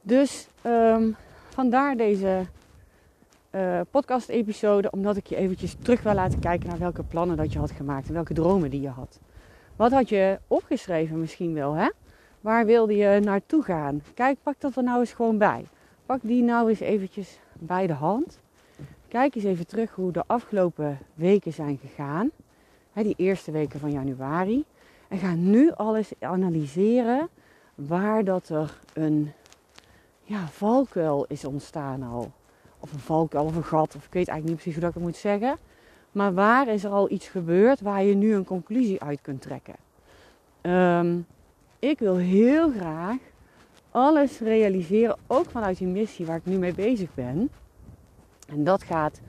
Dus 0.00 0.48
ehm, 0.62 1.10
vandaar 1.48 1.96
deze 1.96 2.46
uh, 3.50 3.80
podcast-episode, 3.90 4.90
omdat 4.90 5.16
ik 5.16 5.26
je 5.26 5.36
eventjes 5.36 5.76
terug 5.82 6.02
wil 6.02 6.14
laten 6.14 6.38
kijken 6.38 6.68
naar 6.68 6.78
welke 6.78 7.02
plannen 7.02 7.36
dat 7.36 7.52
je 7.52 7.58
had 7.58 7.70
gemaakt 7.70 8.08
en 8.08 8.14
welke 8.14 8.34
dromen 8.34 8.70
die 8.70 8.80
je 8.80 8.88
had. 8.88 9.20
Wat 9.76 9.92
had 9.92 10.08
je 10.08 10.38
opgeschreven 10.46 11.20
misschien 11.20 11.54
wel, 11.54 11.72
hè? 11.72 11.88
Waar 12.42 12.66
wilde 12.66 12.96
je 12.96 13.20
naartoe 13.20 13.62
gaan? 13.62 14.02
Kijk, 14.14 14.38
pak 14.42 14.54
dat 14.58 14.76
er 14.76 14.82
nou 14.82 15.00
eens 15.00 15.12
gewoon 15.12 15.38
bij. 15.38 15.64
Pak 16.06 16.20
die 16.22 16.42
nou 16.42 16.68
eens 16.68 16.80
eventjes 16.80 17.38
bij 17.52 17.86
de 17.86 17.92
hand. 17.92 18.40
Kijk 19.08 19.34
eens 19.34 19.44
even 19.44 19.66
terug 19.66 19.94
hoe 19.94 20.12
de 20.12 20.24
afgelopen 20.26 20.98
weken 21.14 21.52
zijn 21.52 21.78
gegaan. 21.78 22.30
Die 22.92 23.14
eerste 23.16 23.50
weken 23.50 23.80
van 23.80 23.92
januari. 23.92 24.64
En 25.08 25.18
ga 25.18 25.34
nu 25.34 25.72
alles 25.72 26.12
analyseren 26.20 27.28
waar 27.74 28.24
dat 28.24 28.48
er 28.48 28.78
een 28.94 29.32
ja, 30.22 30.46
valkuil 30.46 31.24
is 31.28 31.44
ontstaan 31.44 32.02
al. 32.02 32.32
Of 32.78 32.92
een 32.92 32.98
valkuil 32.98 33.44
of 33.44 33.56
een 33.56 33.64
gat. 33.64 33.96
Of 33.96 34.06
ik 34.06 34.12
weet 34.12 34.28
eigenlijk 34.28 34.44
niet 34.44 34.56
precies 34.56 34.74
hoe 34.74 34.82
dat 34.82 34.94
ik 34.96 35.02
moet 35.02 35.16
zeggen. 35.16 35.56
Maar 36.12 36.34
waar 36.34 36.68
is 36.68 36.84
er 36.84 36.90
al 36.90 37.10
iets 37.10 37.28
gebeurd 37.28 37.80
waar 37.80 38.02
je 38.02 38.14
nu 38.14 38.34
een 38.34 38.44
conclusie 38.44 39.02
uit 39.02 39.20
kunt 39.20 39.42
trekken? 39.42 39.74
Ehm, 40.60 41.18
ik 41.82 41.98
wil 41.98 42.16
heel 42.16 42.70
graag 42.70 43.16
alles 43.90 44.38
realiseren, 44.38 45.16
ook 45.26 45.50
vanuit 45.50 45.78
die 45.78 45.86
missie 45.86 46.26
waar 46.26 46.36
ik 46.36 46.44
nu 46.44 46.58
mee 46.58 46.74
bezig 46.74 47.14
ben. 47.14 47.50
En 48.48 48.64
dat 48.64 48.82
gaat. 48.82 49.20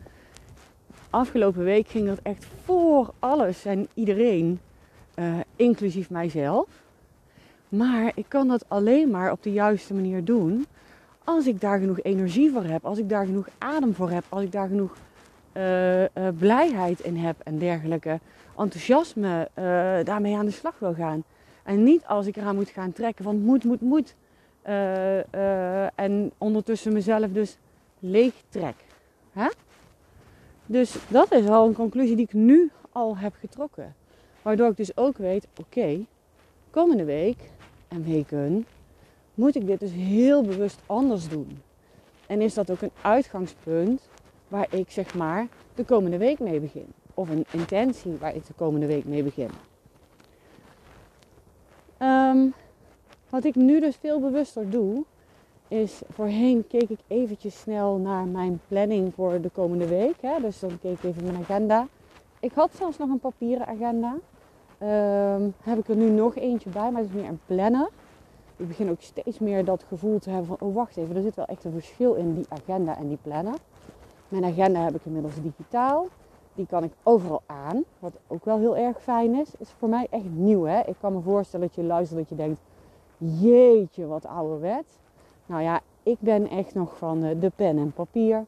Afgelopen 1.10 1.64
week 1.64 1.88
ging 1.88 2.08
dat 2.08 2.20
echt 2.24 2.46
voor 2.64 3.14
alles 3.20 3.66
en 3.66 3.88
iedereen, 3.94 4.60
uh, 5.16 5.34
inclusief 5.56 6.10
mijzelf. 6.10 6.68
Maar 7.70 8.12
ik 8.16 8.26
kan 8.28 8.48
dat 8.48 8.66
alleen 8.68 9.10
maar 9.10 9.32
op 9.32 9.44
de 9.44 9.52
juiste 9.52 9.94
manier 9.94 10.24
doen 10.24 10.66
als 11.24 11.48
ik 11.48 11.62
daar 11.62 11.80
genoeg 11.80 12.02
energie 12.02 12.52
voor 12.52 12.64
heb, 12.64 12.86
als 12.86 12.98
ik 12.98 13.10
daar 13.10 13.26
genoeg 13.26 13.48
adem 13.58 13.94
voor 13.94 14.10
heb, 14.10 14.24
als 14.30 14.44
ik 14.44 14.52
daar 14.52 14.68
genoeg 14.68 14.96
uh, 15.54 16.02
uh, 16.02 16.08
blijheid 16.38 17.00
in 17.00 17.18
heb 17.18 17.36
en 17.40 17.60
dergelijke, 17.60 18.20
enthousiasme 18.58 19.50
daarmee 20.04 20.36
aan 20.36 20.46
de 20.46 20.52
slag 20.52 20.80
wil 20.80 20.94
gaan. 20.94 21.24
En 21.64 21.84
niet 21.84 22.06
als 22.06 22.28
ik 22.28 22.36
eraan 22.36 22.56
moet 22.56 22.70
gaan 22.70 22.92
trekken 22.92 23.24
van 23.24 23.40
moet, 23.40 23.64
moet, 23.64 23.82
moet. 23.82 24.16
en 25.96 26.32
ondertussen 26.38 26.94
mezelf 26.94 27.32
dus 27.32 27.58
leeg 28.00 28.34
trek. 28.50 28.76
Hè? 29.32 29.48
Dus 30.66 30.96
dat 31.08 31.32
is 31.32 31.48
al 31.48 31.68
een 31.68 31.74
conclusie 31.74 32.16
die 32.16 32.26
ik 32.26 32.34
nu 32.34 32.72
al 32.92 33.18
heb 33.18 33.34
getrokken. 33.40 33.96
Waardoor 34.42 34.70
ik 34.70 34.78
dus 34.78 34.98
ook 34.98 35.18
weet, 35.18 35.48
oké, 35.60 36.06
komende 36.70 37.04
week 37.04 37.38
en 37.88 38.04
weken 38.04 38.66
moet 39.34 39.56
ik 39.56 39.66
dit 39.66 39.80
dus 39.80 39.92
heel 39.92 40.44
bewust 40.44 40.80
anders 40.86 41.30
doen. 41.30 41.62
En 42.28 42.42
is 42.42 42.54
dat 42.54 42.72
ook 42.72 42.82
een 42.82 42.92
uitgangspunt 43.02 44.10
waar 44.48 44.68
ik 44.70 44.92
zeg 44.92 45.16
maar 45.16 45.48
de 45.76 45.84
komende 45.84 46.18
week 46.18 46.40
mee 46.40 46.60
begin. 46.60 46.88
Of 47.14 47.30
een 47.30 47.46
intentie 47.52 48.18
waar 48.20 48.36
ik 48.36 48.46
de 48.46 48.54
komende 48.54 48.86
week 48.86 49.06
mee 49.06 49.24
begin. 49.24 49.50
Um, 52.00 52.54
wat 53.30 53.44
ik 53.44 53.56
nu 53.56 53.80
dus 53.80 53.96
veel 53.96 54.20
bewuster 54.20 54.70
doe, 54.70 55.04
is 55.68 56.02
voorheen 56.10 56.68
keek 56.68 56.90
ik 56.90 57.00
eventjes 57.08 57.60
snel 57.60 57.98
naar 57.98 58.26
mijn 58.26 58.60
planning 58.68 59.14
voor 59.14 59.42
de 59.42 59.50
komende 59.50 59.88
week. 59.88 60.22
Hè? 60.22 60.40
Dus 60.42 60.60
dan 60.60 60.80
keek 60.82 60.98
ik 60.98 61.04
even 61.04 61.24
mijn 61.24 61.38
agenda. 61.38 61.88
Ik 62.40 62.52
had 62.54 62.76
zelfs 62.76 62.98
nog 62.98 63.10
een 63.10 63.20
papieren 63.20 63.68
agenda. 63.68 64.16
Um, 65.36 65.54
heb 65.62 65.78
ik 65.78 65.88
er 65.88 65.96
nu 65.96 66.10
nog 66.10 66.36
eentje 66.36 66.70
bij, 66.70 66.92
maar 66.92 67.02
het 67.02 67.10
is 67.10 67.22
meer 67.22 67.30
een 67.30 67.40
planner 67.46 67.90
ik 68.56 68.68
begin 68.68 68.90
ook 68.90 69.02
steeds 69.02 69.40
meer 69.40 69.66
dat 69.66 69.86
gevoel 69.88 70.20
te 70.20 70.30
hebben 70.30 70.48
van, 70.48 70.68
oh 70.68 70.76
wacht 70.76 70.98
even, 70.98 71.16
er 71.16 71.22
zit 71.22 71.36
wel 71.36 71.46
echt 71.46 71.64
een 71.64 71.72
verschil 71.72 72.14
in 72.14 72.34
die 72.34 72.46
agenda 72.50 72.98
en 72.98 73.08
die 73.08 73.18
planner. 73.22 73.56
Mijn 74.28 74.44
agenda 74.44 74.80
heb 74.80 74.96
ik 74.96 75.06
inmiddels 75.06 75.42
digitaal. 75.42 76.08
Die 76.56 76.68
kan 76.68 76.84
ik 76.84 76.92
overal 77.04 77.42
aan, 77.46 77.84
wat 78.00 78.14
ook 78.28 78.46
wel 78.46 78.58
heel 78.58 78.78
erg 78.78 79.02
fijn 79.02 79.36
is. 79.36 79.52
Is 79.58 79.70
voor 79.70 79.90
mij 79.90 80.08
echt 80.10 80.30
nieuw 80.30 80.64
hè. 80.64 80.80
Ik 80.80 80.96
kan 81.00 81.14
me 81.14 81.22
voorstellen 81.22 81.68
dat 81.68 81.76
je 81.76 81.84
luistert 81.84 82.20
dat 82.20 82.30
je 82.30 82.36
denkt, 82.36 82.62
jeetje 83.18 84.06
wat 84.06 84.26
ouderwet. 84.26 84.86
Nou 85.46 85.62
ja, 85.62 85.82
ik 86.04 86.18
ben 86.20 86.50
echt 86.50 86.74
nog 86.74 86.98
van 86.98 87.24
eh, 87.24 87.40
de 87.40 87.52
pen 87.56 87.78
en 87.78 87.92
papier. 87.92 88.46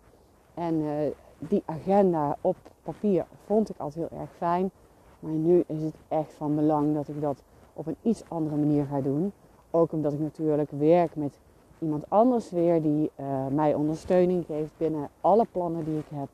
En 0.54 0.76
uh, 0.76 0.92
die 1.38 1.64
agenda 1.66 2.38
op 2.42 2.56
papier 2.84 3.26
vond 3.46 3.70
ik 3.70 3.78
altijd 3.78 4.10
heel 4.10 4.20
erg 4.20 4.32
fijn. 4.38 4.72
Maar 5.20 5.32
nu 5.32 5.64
is 5.68 5.82
het 5.82 5.96
echt 6.08 6.34
van 6.34 6.56
belang 6.56 6.94
dat 6.94 7.08
ik 7.08 7.22
dat 7.22 7.44
op 7.74 7.88
een 7.88 7.98
iets 8.02 8.24
andere 8.28 8.56
manier 8.56 8.86
ga 8.86 9.02
doen. 9.02 9.32
Ook 9.72 9.92
omdat 9.92 10.14
ik 10.14 10.20
natuurlijk 10.20 10.72
werk 10.72 11.16
met 11.16 11.40
iemand 11.80 12.10
anders 12.10 12.52
weer 12.52 12.82
die 12.82 13.12
uh, 13.16 13.48
mij 13.48 13.74
ondersteuning 13.74 14.46
geeft 14.46 14.72
binnen 14.78 15.10
alle 15.22 15.46
plannen 15.52 15.86
die 15.86 15.98
ik 15.98 16.08
heb. 16.14 16.28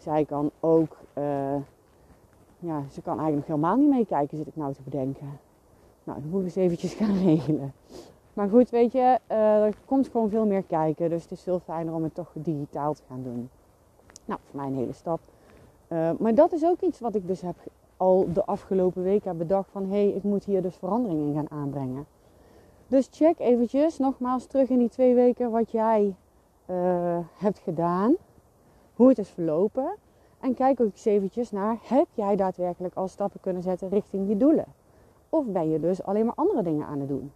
Zij 0.00 0.24
kan 0.24 0.50
ook, 0.60 0.96
uh, 1.18 1.54
ja, 2.58 2.82
ze 2.90 3.02
kan 3.02 3.16
eigenlijk 3.16 3.46
helemaal 3.46 3.76
niet 3.76 3.90
meekijken, 3.90 4.36
zit 4.36 4.46
ik 4.46 4.56
nou 4.56 4.74
te 4.74 4.82
bedenken. 4.82 5.38
Nou, 6.04 6.20
dan 6.20 6.30
moet 6.30 6.40
ik 6.40 6.46
eens 6.46 6.56
eventjes 6.56 6.94
gaan 7.00 7.18
regelen. 7.18 7.72
Maar 8.32 8.48
goed, 8.48 8.70
weet 8.70 8.92
je, 8.92 9.18
uh, 9.30 9.64
er 9.64 9.74
komt 9.84 10.08
gewoon 10.08 10.30
veel 10.30 10.46
meer 10.46 10.62
kijken. 10.62 11.10
Dus 11.10 11.22
het 11.22 11.30
is 11.30 11.42
veel 11.42 11.58
fijner 11.58 11.94
om 11.94 12.02
het 12.02 12.14
toch 12.14 12.30
digitaal 12.32 12.94
te 12.94 13.02
gaan 13.08 13.22
doen. 13.22 13.50
Nou, 14.24 14.40
voor 14.44 14.60
mij 14.60 14.68
een 14.68 14.76
hele 14.76 14.92
stap. 14.92 15.20
maar 16.18 16.34
dat 16.34 16.52
is 16.52 16.64
ook 16.64 16.80
iets 16.80 17.00
wat 17.00 17.14
ik 17.14 17.26
dus 17.26 17.40
heb 17.40 17.56
al 17.96 18.32
de 18.32 18.44
afgelopen 18.44 19.02
weken 19.02 19.28
heb 19.28 19.38
bedacht 19.38 19.70
van... 19.70 19.82
hé, 19.82 19.88
hey, 19.88 20.08
ik 20.08 20.22
moet 20.22 20.44
hier 20.44 20.62
dus 20.62 20.76
verandering 20.76 21.20
in 21.20 21.34
gaan 21.34 21.50
aanbrengen. 21.60 22.06
Dus 22.86 23.08
check 23.10 23.38
eventjes 23.38 23.98
nogmaals 23.98 24.46
terug 24.46 24.68
in 24.68 24.78
die 24.78 24.88
twee 24.88 25.14
weken 25.14 25.50
wat 25.50 25.70
jij 25.70 26.14
hebt 27.38 27.58
gedaan. 27.58 28.16
Hoe 29.00 29.08
het 29.08 29.18
is 29.18 29.28
verlopen. 29.28 29.96
En 30.40 30.54
kijk 30.54 30.80
ook 30.80 30.92
eens 30.92 31.04
eventjes 31.04 31.50
naar, 31.50 31.78
heb 31.82 32.06
jij 32.14 32.36
daadwerkelijk 32.36 32.94
al 32.94 33.08
stappen 33.08 33.40
kunnen 33.40 33.62
zetten 33.62 33.88
richting 33.88 34.28
je 34.28 34.36
doelen? 34.36 34.64
Of 35.28 35.46
ben 35.46 35.70
je 35.70 35.80
dus 35.80 36.02
alleen 36.02 36.26
maar 36.26 36.34
andere 36.34 36.62
dingen 36.62 36.86
aan 36.86 36.98
het 36.98 37.08
doen? 37.08 37.32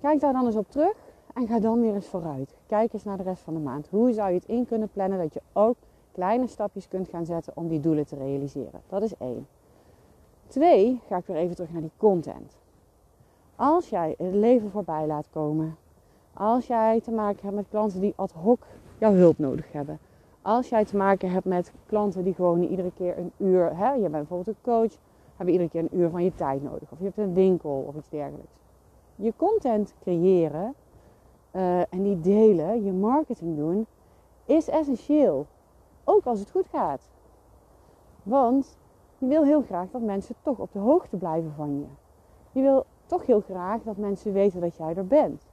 Kijk 0.00 0.20
daar 0.20 0.32
dan 0.32 0.46
eens 0.46 0.56
op 0.56 0.70
terug 0.70 0.94
en 1.34 1.46
ga 1.46 1.60
dan 1.60 1.80
weer 1.80 1.94
eens 1.94 2.06
vooruit. 2.06 2.54
Kijk 2.66 2.92
eens 2.92 3.04
naar 3.04 3.16
de 3.16 3.22
rest 3.22 3.42
van 3.42 3.54
de 3.54 3.60
maand. 3.60 3.88
Hoe 3.88 4.12
zou 4.12 4.28
je 4.28 4.34
het 4.34 4.48
in 4.48 4.66
kunnen 4.66 4.88
plannen 4.92 5.18
dat 5.18 5.34
je 5.34 5.40
ook 5.52 5.76
kleine 6.12 6.46
stapjes 6.46 6.88
kunt 6.88 7.08
gaan 7.08 7.26
zetten 7.26 7.52
om 7.56 7.68
die 7.68 7.80
doelen 7.80 8.06
te 8.06 8.16
realiseren? 8.16 8.80
Dat 8.88 9.02
is 9.02 9.16
één. 9.18 9.46
Twee, 10.46 11.00
ga 11.06 11.16
ik 11.16 11.26
weer 11.26 11.36
even 11.36 11.54
terug 11.54 11.72
naar 11.72 11.82
die 11.82 11.90
content. 11.96 12.56
Als 13.54 13.88
jij 13.88 14.14
het 14.18 14.34
leven 14.34 14.70
voorbij 14.70 15.06
laat 15.06 15.28
komen, 15.30 15.76
als 16.32 16.66
jij 16.66 17.00
te 17.00 17.10
maken 17.10 17.42
hebt 17.42 17.54
met 17.54 17.68
klanten 17.68 18.00
die 18.00 18.12
ad 18.16 18.32
hoc 18.32 18.58
jouw 18.98 19.12
hulp 19.12 19.38
nodig 19.38 19.72
hebben, 19.72 19.98
als 20.42 20.68
jij 20.68 20.84
te 20.84 20.96
maken 20.96 21.30
hebt 21.30 21.44
met 21.44 21.72
klanten 21.86 22.24
die 22.24 22.34
gewoon 22.34 22.62
iedere 22.62 22.92
keer 22.96 23.18
een 23.18 23.32
uur, 23.36 23.76
hè, 23.76 23.92
je 23.92 24.00
bent 24.00 24.12
bijvoorbeeld 24.12 24.48
een 24.48 24.62
coach, 24.62 24.98
hebben 25.36 25.54
iedere 25.54 25.70
keer 25.70 25.80
een 25.80 25.98
uur 25.98 26.10
van 26.10 26.24
je 26.24 26.34
tijd 26.34 26.62
nodig, 26.62 26.90
of 26.92 26.98
je 26.98 27.04
hebt 27.04 27.18
een 27.18 27.34
winkel 27.34 27.84
of 27.88 27.96
iets 27.96 28.08
dergelijks. 28.08 28.52
Je 29.16 29.32
content 29.36 29.94
creëren 30.00 30.74
uh, 31.52 31.78
en 31.78 32.02
die 32.02 32.20
delen, 32.20 32.84
je 32.84 32.92
marketing 32.92 33.56
doen, 33.56 33.86
is 34.44 34.68
essentieel. 34.68 35.46
Ook 36.04 36.24
als 36.24 36.38
het 36.38 36.50
goed 36.50 36.66
gaat. 36.68 37.08
Want 38.22 38.78
je 39.18 39.26
wil 39.26 39.44
heel 39.44 39.62
graag 39.62 39.90
dat 39.90 40.02
mensen 40.02 40.34
toch 40.42 40.58
op 40.58 40.72
de 40.72 40.78
hoogte 40.78 41.16
blijven 41.16 41.52
van 41.56 41.78
je. 41.78 41.86
Je 42.52 42.60
wil 42.60 42.84
toch 43.06 43.26
heel 43.26 43.40
graag 43.40 43.82
dat 43.82 43.96
mensen 43.96 44.32
weten 44.32 44.60
dat 44.60 44.76
jij 44.76 44.94
er 44.94 45.06
bent. 45.06 45.46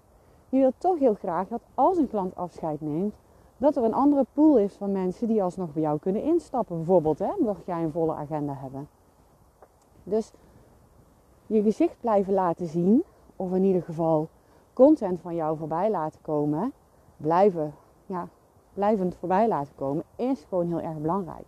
Je 0.49 0.59
wilt 0.59 0.73
toch 0.77 0.99
heel 0.99 1.13
graag 1.13 1.47
dat 1.47 1.61
als 1.73 1.97
een 1.97 2.09
klant 2.09 2.35
afscheid 2.35 2.81
neemt, 2.81 3.15
dat 3.63 3.75
er 3.75 3.83
een 3.83 3.93
andere 3.93 4.25
pool 4.33 4.57
is 4.57 4.73
van 4.73 4.91
mensen 4.91 5.27
die 5.27 5.43
alsnog 5.43 5.73
bij 5.73 5.81
jou 5.81 5.99
kunnen 5.99 6.23
instappen. 6.23 6.77
Bijvoorbeeld, 6.77 7.19
hè, 7.19 7.31
mocht 7.39 7.65
jij 7.65 7.83
een 7.83 7.91
volle 7.91 8.13
agenda 8.13 8.53
hebben. 8.53 8.87
Dus 10.03 10.31
je 11.47 11.61
gezicht 11.61 11.99
blijven 11.99 12.33
laten 12.33 12.67
zien, 12.67 13.03
of 13.35 13.53
in 13.53 13.63
ieder 13.63 13.81
geval 13.81 14.27
content 14.73 15.19
van 15.19 15.35
jou 15.35 15.57
voorbij 15.57 15.91
laten 15.91 16.21
komen, 16.21 16.73
blijven, 17.17 17.73
ja, 18.05 18.27
blijvend 18.73 19.15
voorbij 19.15 19.47
laten 19.47 19.73
komen, 19.75 20.03
is 20.15 20.45
gewoon 20.49 20.67
heel 20.67 20.81
erg 20.81 20.97
belangrijk. 20.97 21.45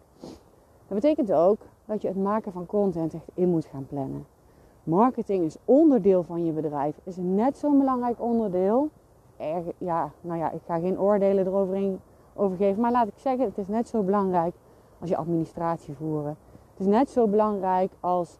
Dat 0.87 0.99
betekent 1.01 1.33
ook 1.33 1.57
dat 1.85 2.01
je 2.01 2.07
het 2.07 2.17
maken 2.17 2.51
van 2.51 2.65
content 2.65 3.13
echt 3.13 3.29
in 3.33 3.49
moet 3.49 3.65
gaan 3.65 3.85
plannen. 3.87 4.25
Marketing 4.83 5.43
is 5.43 5.57
onderdeel 5.65 6.23
van 6.23 6.45
je 6.45 6.51
bedrijf. 6.51 6.99
Is 7.03 7.17
net 7.17 7.57
zo'n 7.57 7.77
belangrijk 7.77 8.21
onderdeel. 8.21 8.89
Ja, 9.77 10.11
nou 10.21 10.39
ja, 10.39 10.51
ik 10.51 10.61
ga 10.65 10.79
geen 10.79 10.99
oordelen 10.99 11.45
erover 11.47 11.97
over 12.33 12.57
geven. 12.57 12.81
Maar 12.81 12.91
laat 12.91 13.07
ik 13.07 13.17
zeggen, 13.17 13.45
het 13.45 13.57
is 13.57 13.67
net 13.67 13.87
zo 13.87 14.03
belangrijk 14.03 14.55
als 14.99 15.09
je 15.09 15.17
administratie 15.17 15.93
voeren. 15.93 16.37
Het 16.71 16.79
is 16.79 16.85
net 16.85 17.09
zo 17.09 17.27
belangrijk 17.27 17.91
als 17.99 18.39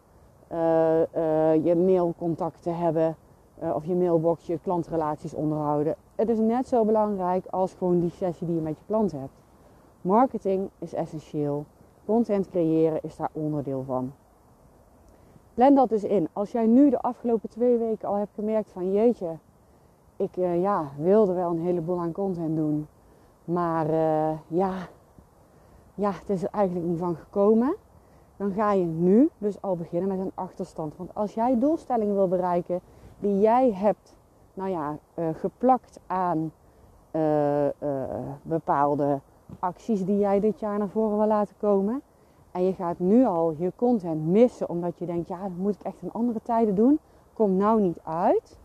uh, 0.52 0.98
uh, 1.16 1.64
je 1.64 1.74
mailcontacten 1.76 2.76
hebben. 2.76 3.16
Uh, 3.62 3.74
of 3.74 3.84
je 3.84 3.94
mailbox, 3.94 4.46
je 4.46 4.58
klantrelaties 4.62 5.34
onderhouden. 5.34 5.96
Het 6.14 6.28
is 6.28 6.38
net 6.38 6.68
zo 6.68 6.84
belangrijk 6.84 7.46
als 7.46 7.74
gewoon 7.74 8.00
die 8.00 8.10
sessie 8.10 8.46
die 8.46 8.56
je 8.56 8.62
met 8.62 8.78
je 8.78 8.84
klant 8.86 9.12
hebt. 9.12 9.32
Marketing 10.00 10.70
is 10.78 10.94
essentieel. 10.94 11.64
Content 12.04 12.48
creëren 12.48 12.98
is 13.02 13.16
daar 13.16 13.30
onderdeel 13.32 13.84
van. 13.86 14.12
Plan 15.54 15.74
dat 15.74 15.88
dus 15.88 16.04
in. 16.04 16.28
Als 16.32 16.52
jij 16.52 16.66
nu 16.66 16.90
de 16.90 17.00
afgelopen 17.00 17.48
twee 17.48 17.76
weken 17.76 18.08
al 18.08 18.14
hebt 18.14 18.34
gemerkt 18.34 18.72
van 18.72 18.92
jeetje, 18.92 19.38
ik 20.16 20.36
uh, 20.36 20.60
ja, 20.62 20.90
wilde 20.96 21.32
wel 21.32 21.50
een 21.50 21.60
heleboel 21.60 22.00
aan 22.00 22.12
content 22.12 22.56
doen. 22.56 22.86
Maar 23.44 23.90
uh, 23.90 24.38
ja, 24.46 24.72
ja, 25.94 26.10
het 26.10 26.30
is 26.30 26.42
er 26.42 26.48
eigenlijk 26.52 26.86
niet 26.86 26.98
van 26.98 27.16
gekomen. 27.16 27.74
Dan 28.36 28.52
ga 28.52 28.72
je 28.72 28.84
nu 28.84 29.28
dus 29.38 29.62
al 29.62 29.76
beginnen 29.76 30.08
met 30.08 30.18
een 30.18 30.32
achterstand. 30.34 30.96
Want 30.96 31.14
als 31.14 31.34
jij 31.34 31.58
doelstellingen 31.58 32.14
wil 32.14 32.28
bereiken 32.28 32.80
die 33.18 33.40
jij 33.40 33.72
hebt, 33.72 34.16
nou 34.54 34.70
ja, 34.70 34.98
uh, 35.14 35.28
geplakt 35.32 36.00
aan 36.06 36.52
bepaalde 38.42 39.20
acties 39.58 40.04
die 40.04 40.18
jij 40.18 40.40
dit 40.40 40.60
jaar 40.60 40.78
naar 40.78 40.88
voren 40.88 41.18
wil 41.18 41.26
laten 41.26 41.54
komen. 41.58 42.02
En 42.50 42.64
je 42.64 42.72
gaat 42.72 42.98
nu 42.98 43.24
al 43.24 43.54
je 43.58 43.72
content 43.76 44.26
missen 44.26 44.68
omdat 44.68 44.98
je 44.98 45.06
denkt, 45.06 45.28
ja, 45.28 45.42
dat 45.42 45.56
moet 45.56 45.74
ik 45.74 45.82
echt 45.82 46.02
in 46.02 46.12
andere 46.12 46.40
tijden 46.42 46.74
doen. 46.74 46.98
Kom 47.32 47.56
nou 47.56 47.80
niet 47.80 48.00
uit. 48.04 48.58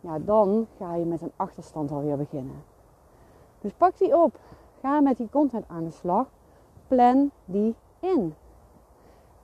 Ja, 0.00 0.18
dan 0.18 0.66
ga 0.78 0.94
je 0.94 1.04
met 1.04 1.22
een 1.22 1.32
achterstand 1.36 1.90
alweer 1.90 2.16
beginnen. 2.16 2.62
Dus 3.60 3.72
pak 3.72 3.98
die 3.98 4.22
op. 4.22 4.38
Ga 4.80 5.00
met 5.00 5.16
die 5.16 5.28
content 5.30 5.64
aan 5.68 5.84
de 5.84 5.90
slag. 5.90 6.26
Plan 6.88 7.30
die 7.44 7.74
in. 8.00 8.34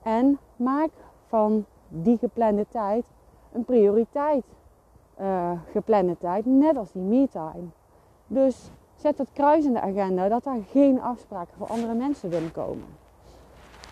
En 0.01 0.39
maak 0.55 0.91
van 1.27 1.65
die 1.87 2.17
geplande 2.17 2.65
tijd 2.69 3.05
een 3.51 3.65
prioriteit. 3.65 4.43
Uh, 5.19 5.51
geplande 5.71 6.17
tijd, 6.17 6.45
net 6.45 6.77
als 6.77 6.91
die 6.91 7.01
me-time. 7.01 7.67
Dus 8.27 8.71
zet 8.95 9.17
het 9.17 9.29
kruis 9.33 9.65
in 9.65 9.73
de 9.73 9.81
agenda 9.81 10.27
dat 10.27 10.43
daar 10.43 10.61
geen 10.71 11.01
afspraken 11.01 11.57
voor 11.57 11.67
andere 11.67 11.93
mensen 11.93 12.29
binnenkomen. 12.29 12.85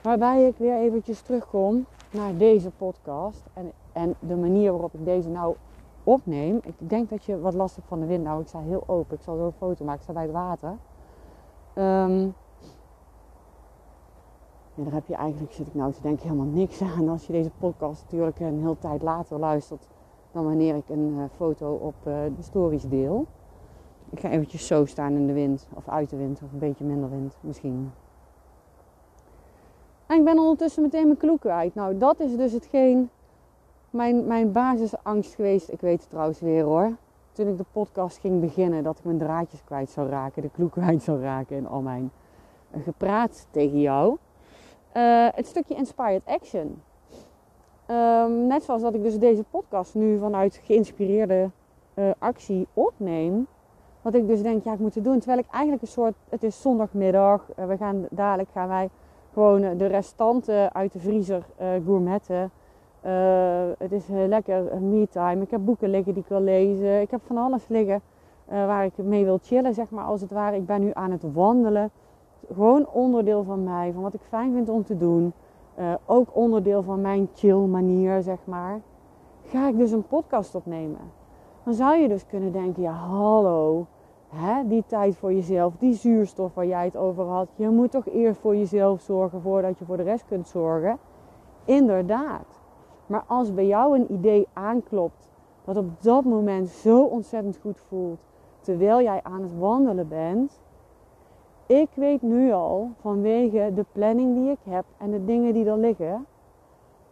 Waarbij 0.03 0.47
ik 0.47 0.57
weer 0.57 0.75
eventjes 0.75 1.21
terugkom 1.21 1.85
naar 2.11 2.37
deze 2.37 2.71
podcast 2.71 3.43
en, 3.53 3.71
en 3.91 4.15
de 4.19 4.35
manier 4.35 4.71
waarop 4.71 4.93
ik 4.93 5.05
deze 5.05 5.29
nou 5.29 5.55
opneem. 6.03 6.59
Ik 6.63 6.75
denk 6.77 7.09
dat 7.09 7.25
je 7.25 7.39
wat 7.39 7.53
last 7.53 7.75
hebt 7.75 7.87
van 7.87 7.99
de 7.99 8.05
wind. 8.05 8.23
Nou, 8.23 8.41
ik 8.41 8.47
sta 8.47 8.59
heel 8.59 8.83
open. 8.85 9.17
Ik 9.17 9.23
zal 9.23 9.35
zo 9.35 9.45
een 9.45 9.51
foto 9.51 9.85
maken. 9.85 9.99
Ik 9.99 10.03
sta 10.03 10.13
bij 10.13 10.23
het 10.23 10.31
water. 10.31 10.77
Um, 11.75 12.33
daar 14.75 14.93
heb 14.93 15.07
je 15.07 15.15
eigenlijk, 15.15 15.53
zit 15.53 15.67
ik 15.67 15.73
nou 15.73 15.91
te 15.91 16.01
denken, 16.01 16.23
helemaal 16.23 16.53
niks 16.53 16.81
aan. 16.81 17.09
Als 17.09 17.27
je 17.27 17.33
deze 17.33 17.51
podcast 17.59 18.03
natuurlijk 18.03 18.39
een 18.39 18.59
hele 18.59 18.77
tijd 18.79 19.01
later 19.01 19.39
luistert 19.39 19.87
dan 20.31 20.45
wanneer 20.45 20.75
ik 20.75 20.89
een 20.89 21.13
uh, 21.17 21.23
foto 21.35 21.73
op 21.73 21.95
uh, 22.07 22.13
de 22.35 22.41
stories 22.41 22.83
deel. 22.83 23.25
Ik 24.09 24.19
ga 24.19 24.29
eventjes 24.29 24.67
zo 24.67 24.85
staan 24.85 25.13
in 25.13 25.27
de 25.27 25.33
wind. 25.33 25.67
Of 25.73 25.89
uit 25.89 26.09
de 26.09 26.17
wind. 26.17 26.41
Of 26.43 26.51
een 26.51 26.59
beetje 26.59 26.85
minder 26.85 27.09
wind 27.09 27.37
misschien. 27.41 27.91
En 30.05 30.17
ik 30.17 30.23
ben 30.23 30.39
ondertussen 30.39 30.81
meteen 30.81 31.05
mijn 31.05 31.17
kloek 31.17 31.39
kwijt. 31.39 31.75
Nou, 31.75 31.97
dat 31.97 32.19
is 32.19 32.35
dus 32.35 32.51
hetgeen 32.51 33.09
mijn, 33.91 34.27
mijn 34.27 34.51
basisangst 34.51 35.35
geweest. 35.35 35.71
Ik 35.71 35.81
weet 35.81 35.99
het 35.99 36.09
trouwens 36.09 36.39
weer 36.39 36.63
hoor. 36.63 36.95
Toen 37.31 37.47
ik 37.47 37.57
de 37.57 37.65
podcast 37.71 38.17
ging 38.17 38.39
beginnen, 38.39 38.83
dat 38.83 38.97
ik 38.97 39.03
mijn 39.03 39.17
draadjes 39.17 39.63
kwijt 39.63 39.89
zou 39.89 40.09
raken, 40.09 40.41
de 40.41 40.49
kloek 40.49 40.71
kwijt 40.81 41.03
zou 41.03 41.21
raken 41.21 41.57
in 41.57 41.67
al 41.67 41.81
mijn 41.81 42.11
uh, 42.71 42.83
gepraat 42.83 43.47
tegen 43.51 43.81
jou. 43.81 44.17
Uh, 44.97 45.27
het 45.31 45.47
stukje 45.47 45.75
Inspired 45.75 46.25
Action. 46.25 46.81
Um, 47.87 48.47
net 48.47 48.63
zoals 48.63 48.81
dat 48.81 48.93
ik 48.93 49.03
dus 49.03 49.19
deze 49.19 49.43
podcast 49.43 49.95
nu 49.95 50.17
vanuit 50.17 50.61
geïnspireerde 50.63 51.49
uh, 51.93 52.09
actie 52.17 52.67
opneem. 52.73 53.47
Wat 54.01 54.13
ik 54.13 54.27
dus 54.27 54.41
denk, 54.41 54.63
ja, 54.63 54.73
ik 54.73 54.79
moet 54.79 54.95
het 54.95 55.03
doen. 55.03 55.17
Terwijl 55.17 55.39
ik 55.39 55.49
eigenlijk 55.51 55.81
een 55.81 55.87
soort, 55.87 56.13
het 56.29 56.43
is 56.43 56.61
zondagmiddag. 56.61 57.47
we 57.55 57.77
gaan 57.77 58.05
dadelijk 58.09 58.49
gaan 58.51 58.67
wij 58.67 58.89
gewoon 59.33 59.77
de 59.77 59.85
restanten 59.85 60.73
uit 60.73 60.91
de 60.91 60.99
vriezer 60.99 61.45
gourmetten. 61.57 62.51
Uh, 63.05 63.11
het 63.77 63.91
is 63.91 64.07
lekker 64.07 64.81
me-time. 64.81 65.41
Ik 65.41 65.51
heb 65.51 65.65
boeken 65.65 65.89
liggen 65.89 66.13
die 66.13 66.23
ik 66.23 66.29
wil 66.29 66.41
lezen. 66.41 67.01
Ik 67.01 67.11
heb 67.11 67.21
van 67.25 67.37
alles 67.37 67.67
liggen 67.67 68.01
waar 68.45 68.85
ik 68.85 68.97
mee 68.97 69.23
wil 69.23 69.39
chillen, 69.41 69.73
zeg 69.73 69.89
maar, 69.89 70.05
als 70.05 70.21
het 70.21 70.31
ware. 70.31 70.55
Ik 70.55 70.65
ben 70.65 70.81
nu 70.81 70.91
aan 70.93 71.11
het 71.11 71.33
wandelen. 71.33 71.91
Gewoon 72.53 72.87
onderdeel 72.87 73.43
van 73.43 73.63
mij, 73.63 73.91
van 73.93 74.01
wat 74.01 74.13
ik 74.13 74.21
fijn 74.21 74.53
vind 74.53 74.69
om 74.69 74.83
te 74.83 74.97
doen. 74.97 75.33
Ook 76.05 76.27
onderdeel 76.31 76.83
van 76.83 77.01
mijn 77.01 77.29
chill 77.33 77.65
manier, 77.65 78.21
zeg 78.21 78.37
maar. 78.43 78.79
Ga 79.45 79.67
ik 79.67 79.77
dus 79.77 79.91
een 79.91 80.07
podcast 80.07 80.55
opnemen. 80.55 81.11
Dan 81.63 81.73
zou 81.73 81.95
je 81.95 82.07
dus 82.07 82.25
kunnen 82.25 82.51
denken, 82.51 82.81
ja 82.81 82.91
hallo, 82.91 83.85
hè, 84.29 84.67
die 84.67 84.83
tijd 84.87 85.17
voor 85.17 85.33
jezelf, 85.33 85.73
die 85.77 85.93
zuurstof 85.93 86.53
waar 86.53 86.65
jij 86.65 86.85
het 86.85 86.97
over 86.97 87.25
had. 87.25 87.47
Je 87.55 87.69
moet 87.69 87.91
toch 87.91 88.07
eerst 88.07 88.39
voor 88.39 88.55
jezelf 88.55 89.01
zorgen 89.01 89.41
voordat 89.41 89.79
je 89.79 89.85
voor 89.85 89.97
de 89.97 90.03
rest 90.03 90.25
kunt 90.27 90.47
zorgen. 90.47 90.97
Inderdaad. 91.65 92.60
Maar 93.11 93.23
als 93.27 93.53
bij 93.53 93.67
jou 93.67 93.99
een 93.99 94.11
idee 94.11 94.47
aanklopt 94.53 95.29
dat 95.63 95.77
op 95.77 96.01
dat 96.01 96.23
moment 96.23 96.69
zo 96.69 97.03
ontzettend 97.03 97.57
goed 97.57 97.79
voelt, 97.79 98.19
terwijl 98.59 99.01
jij 99.01 99.19
aan 99.23 99.41
het 99.41 99.57
wandelen 99.57 100.07
bent. 100.07 100.61
Ik 101.65 101.89
weet 101.93 102.21
nu 102.21 102.51
al 102.51 102.91
vanwege 102.99 103.71
de 103.75 103.85
planning 103.91 104.35
die 104.35 104.51
ik 104.51 104.59
heb 104.63 104.85
en 104.97 105.11
de 105.11 105.25
dingen 105.25 105.53
die 105.53 105.65
er 105.65 105.77
liggen, 105.77 106.25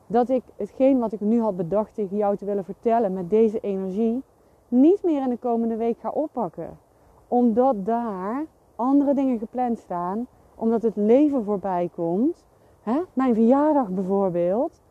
dat 0.07 0.29
ik 0.29 0.43
hetgeen 0.55 0.99
wat 0.99 1.11
ik 1.11 1.19
nu 1.19 1.41
had 1.41 1.57
bedacht 1.57 1.93
tegen 1.93 2.17
jou 2.17 2.37
te 2.37 2.45
willen 2.45 2.65
vertellen 2.65 3.13
met 3.13 3.29
deze 3.29 3.59
energie, 3.59 4.23
niet 4.67 5.03
meer 5.03 5.21
in 5.21 5.29
de 5.29 5.37
komende 5.37 5.75
week 5.75 5.99
ga 5.99 6.09
oppakken. 6.09 6.77
Omdat 7.27 7.85
daar 7.85 8.45
andere 8.75 9.13
dingen 9.13 9.39
gepland 9.39 9.77
staan, 9.77 10.27
omdat 10.55 10.81
het 10.81 10.95
leven 10.95 11.43
voorbij 11.43 11.89
komt. 11.95 12.45
Hè? 12.81 13.01
Mijn 13.13 13.33
verjaardag 13.33 13.89
bijvoorbeeld 13.89 14.81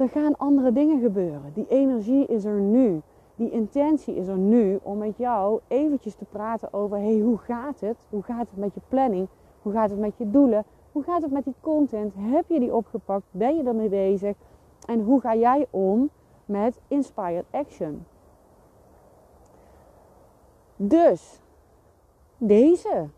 er 0.00 0.08
gaan 0.08 0.38
andere 0.38 0.72
dingen 0.72 1.00
gebeuren. 1.00 1.52
Die 1.54 1.66
energie 1.68 2.26
is 2.26 2.44
er 2.44 2.60
nu. 2.60 3.00
Die 3.36 3.50
intentie 3.50 4.14
is 4.16 4.26
er 4.26 4.36
nu 4.36 4.78
om 4.82 4.98
met 4.98 5.16
jou 5.16 5.60
eventjes 5.68 6.14
te 6.14 6.24
praten 6.24 6.72
over: 6.72 6.96
hey, 6.96 7.18
hoe 7.18 7.38
gaat 7.38 7.80
het? 7.80 7.96
Hoe 8.10 8.22
gaat 8.22 8.50
het 8.50 8.56
met 8.56 8.74
je 8.74 8.80
planning? 8.88 9.28
Hoe 9.62 9.72
gaat 9.72 9.90
het 9.90 9.98
met 9.98 10.16
je 10.16 10.30
doelen? 10.30 10.64
Hoe 10.92 11.02
gaat 11.02 11.22
het 11.22 11.32
met 11.32 11.44
die 11.44 11.54
content? 11.60 12.14
Heb 12.16 12.44
je 12.48 12.60
die 12.60 12.74
opgepakt? 12.74 13.24
Ben 13.30 13.56
je 13.56 13.62
ermee 13.62 13.88
bezig? 13.88 14.36
En 14.86 15.00
hoe 15.00 15.20
ga 15.20 15.34
jij 15.34 15.66
om 15.70 16.10
met 16.44 16.80
inspired 16.88 17.44
action? 17.50 18.04
Dus 20.76 21.40
deze 22.38 23.08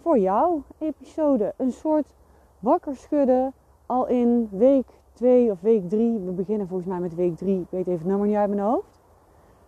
voor 0.00 0.18
jou 0.18 0.62
episode 0.78 1.54
een 1.56 1.72
soort 1.72 2.14
wakker 2.58 2.96
schudden 2.96 3.52
al 3.86 4.06
in 4.06 4.48
week 4.50 4.86
2 5.16 5.50
of 5.50 5.60
week 5.60 5.88
3. 5.88 6.18
We 6.18 6.30
beginnen 6.30 6.68
volgens 6.68 6.88
mij 6.88 6.98
met 6.98 7.14
week 7.14 7.36
3. 7.36 7.60
Ik 7.60 7.66
weet 7.70 7.86
even 7.86 7.92
het 7.92 8.04
nummer 8.04 8.26
niet 8.26 8.36
uit 8.36 8.48
mijn 8.48 8.60
hoofd. 8.60 9.00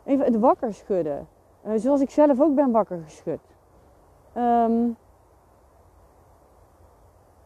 Even 0.04 0.24
het 0.24 0.38
wakker 0.38 0.74
schudden. 0.74 1.28
Uh, 1.66 1.72
zoals 1.76 2.00
ik 2.00 2.10
zelf 2.10 2.40
ook 2.40 2.54
ben 2.54 2.70
wakker 2.70 3.00
geschud. 3.04 3.40
Um, 4.36 4.96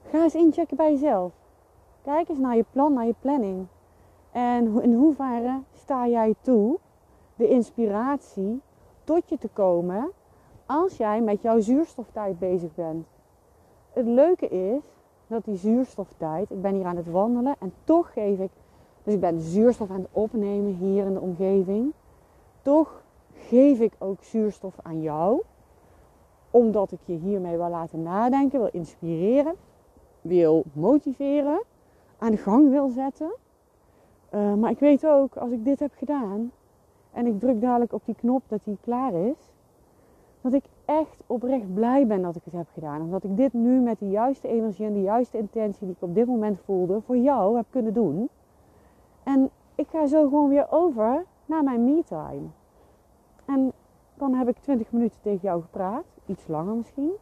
ga 0.09 0.23
eens 0.23 0.35
inchecken 0.35 0.77
bij 0.77 0.91
jezelf. 0.91 1.33
Kijk 2.03 2.29
eens 2.29 2.39
naar 2.39 2.57
je 2.57 2.65
plan, 2.71 2.93
naar 2.93 3.07
je 3.07 3.15
planning. 3.21 3.67
En 4.31 4.83
in 4.83 4.95
hoeverre 4.95 5.61
sta 5.73 6.09
jij 6.09 6.35
toe 6.41 6.79
de 7.37 7.49
inspiratie 7.49 8.61
tot 9.05 9.29
je 9.29 9.39
te 9.39 9.49
komen 9.49 10.11
als 10.67 10.97
jij 10.97 11.21
met 11.21 11.43
jouw 11.43 11.61
zuurstoftijd 11.61 12.39
bezig 12.39 12.75
bent. 12.75 13.07
Het 13.93 14.07
leuke 14.07 14.49
is 14.49 14.83
dat 15.33 15.45
die 15.45 15.57
zuurstoftijd, 15.57 16.51
ik 16.51 16.63
ben 16.63 16.75
hier 16.75 16.85
aan 16.85 16.97
het 16.97 17.11
wandelen 17.11 17.55
en 17.59 17.73
toch 17.85 18.13
geef 18.13 18.39
ik, 18.39 18.51
dus 19.03 19.15
ik 19.15 19.21
ben 19.21 19.41
zuurstof 19.41 19.91
aan 19.91 20.01
het 20.01 20.09
opnemen 20.13 20.75
hier 20.75 21.07
in 21.07 21.13
de 21.13 21.21
omgeving. 21.21 21.93
Toch 22.63 23.03
geef 23.35 23.81
ik 23.81 23.93
ook 23.99 24.23
zuurstof 24.23 24.75
aan 24.83 25.03
jou, 25.03 25.43
omdat 26.51 26.93
ik 26.93 26.99
je 27.05 27.13
hiermee 27.13 27.57
wil 27.57 27.69
laten 27.69 28.03
nadenken, 28.03 28.59
wil 28.61 28.71
inspireren, 28.73 29.55
wil 30.21 30.65
motiveren, 30.73 31.63
aan 32.19 32.31
de 32.31 32.37
gang 32.37 32.71
wil 32.71 32.89
zetten. 32.89 33.35
Uh, 34.35 34.55
maar 34.55 34.71
ik 34.71 34.79
weet 34.79 35.07
ook, 35.07 35.37
als 35.37 35.51
ik 35.51 35.65
dit 35.65 35.81
heb 35.81 35.93
gedaan 35.97 36.53
en 37.13 37.27
ik 37.27 37.41
druk 37.41 37.61
dadelijk 37.61 37.93
op 37.93 38.05
die 38.05 38.15
knop 38.15 38.43
dat 38.47 38.65
die 38.65 38.79
klaar 38.81 39.15
is, 39.15 39.53
dat 40.41 40.53
ik 40.53 40.65
echt 40.85 41.23
oprecht 41.27 41.75
blij 41.75 42.07
ben 42.07 42.23
dat 42.23 42.37
ik 42.37 42.45
het 42.45 42.55
heb 42.55 42.69
gedaan. 42.73 43.01
Omdat 43.01 43.25
ik 43.25 43.37
dit 43.37 43.53
nu 43.53 43.81
met 43.81 43.99
de 43.99 44.09
juiste 44.09 44.49
energie 44.49 44.87
en 44.87 44.93
de 44.93 45.03
juiste 45.03 45.39
intentie 45.39 45.87
die 45.87 45.97
ik 45.97 46.03
op 46.03 46.15
dit 46.15 46.27
moment 46.27 46.61
voelde 46.65 47.01
voor 47.01 47.17
jou 47.17 47.57
heb 47.57 47.67
kunnen 47.71 47.95
doen. 47.95 48.29
En 49.23 49.51
ik 49.75 49.89
ga 49.89 50.07
zo 50.07 50.23
gewoon 50.23 50.49
weer 50.49 50.67
over 50.71 51.25
naar 51.47 51.65
mijn 51.65 51.85
me-time. 51.85 52.47
En 53.45 53.73
dan 54.15 54.35
heb 54.35 54.49
ik 54.49 54.59
20 54.59 54.93
minuten 54.93 55.21
tegen 55.21 55.41
jou 55.43 55.63
gepraat, 55.63 56.05
iets 56.27 56.47
langer 56.47 56.75
misschien, 56.75 57.13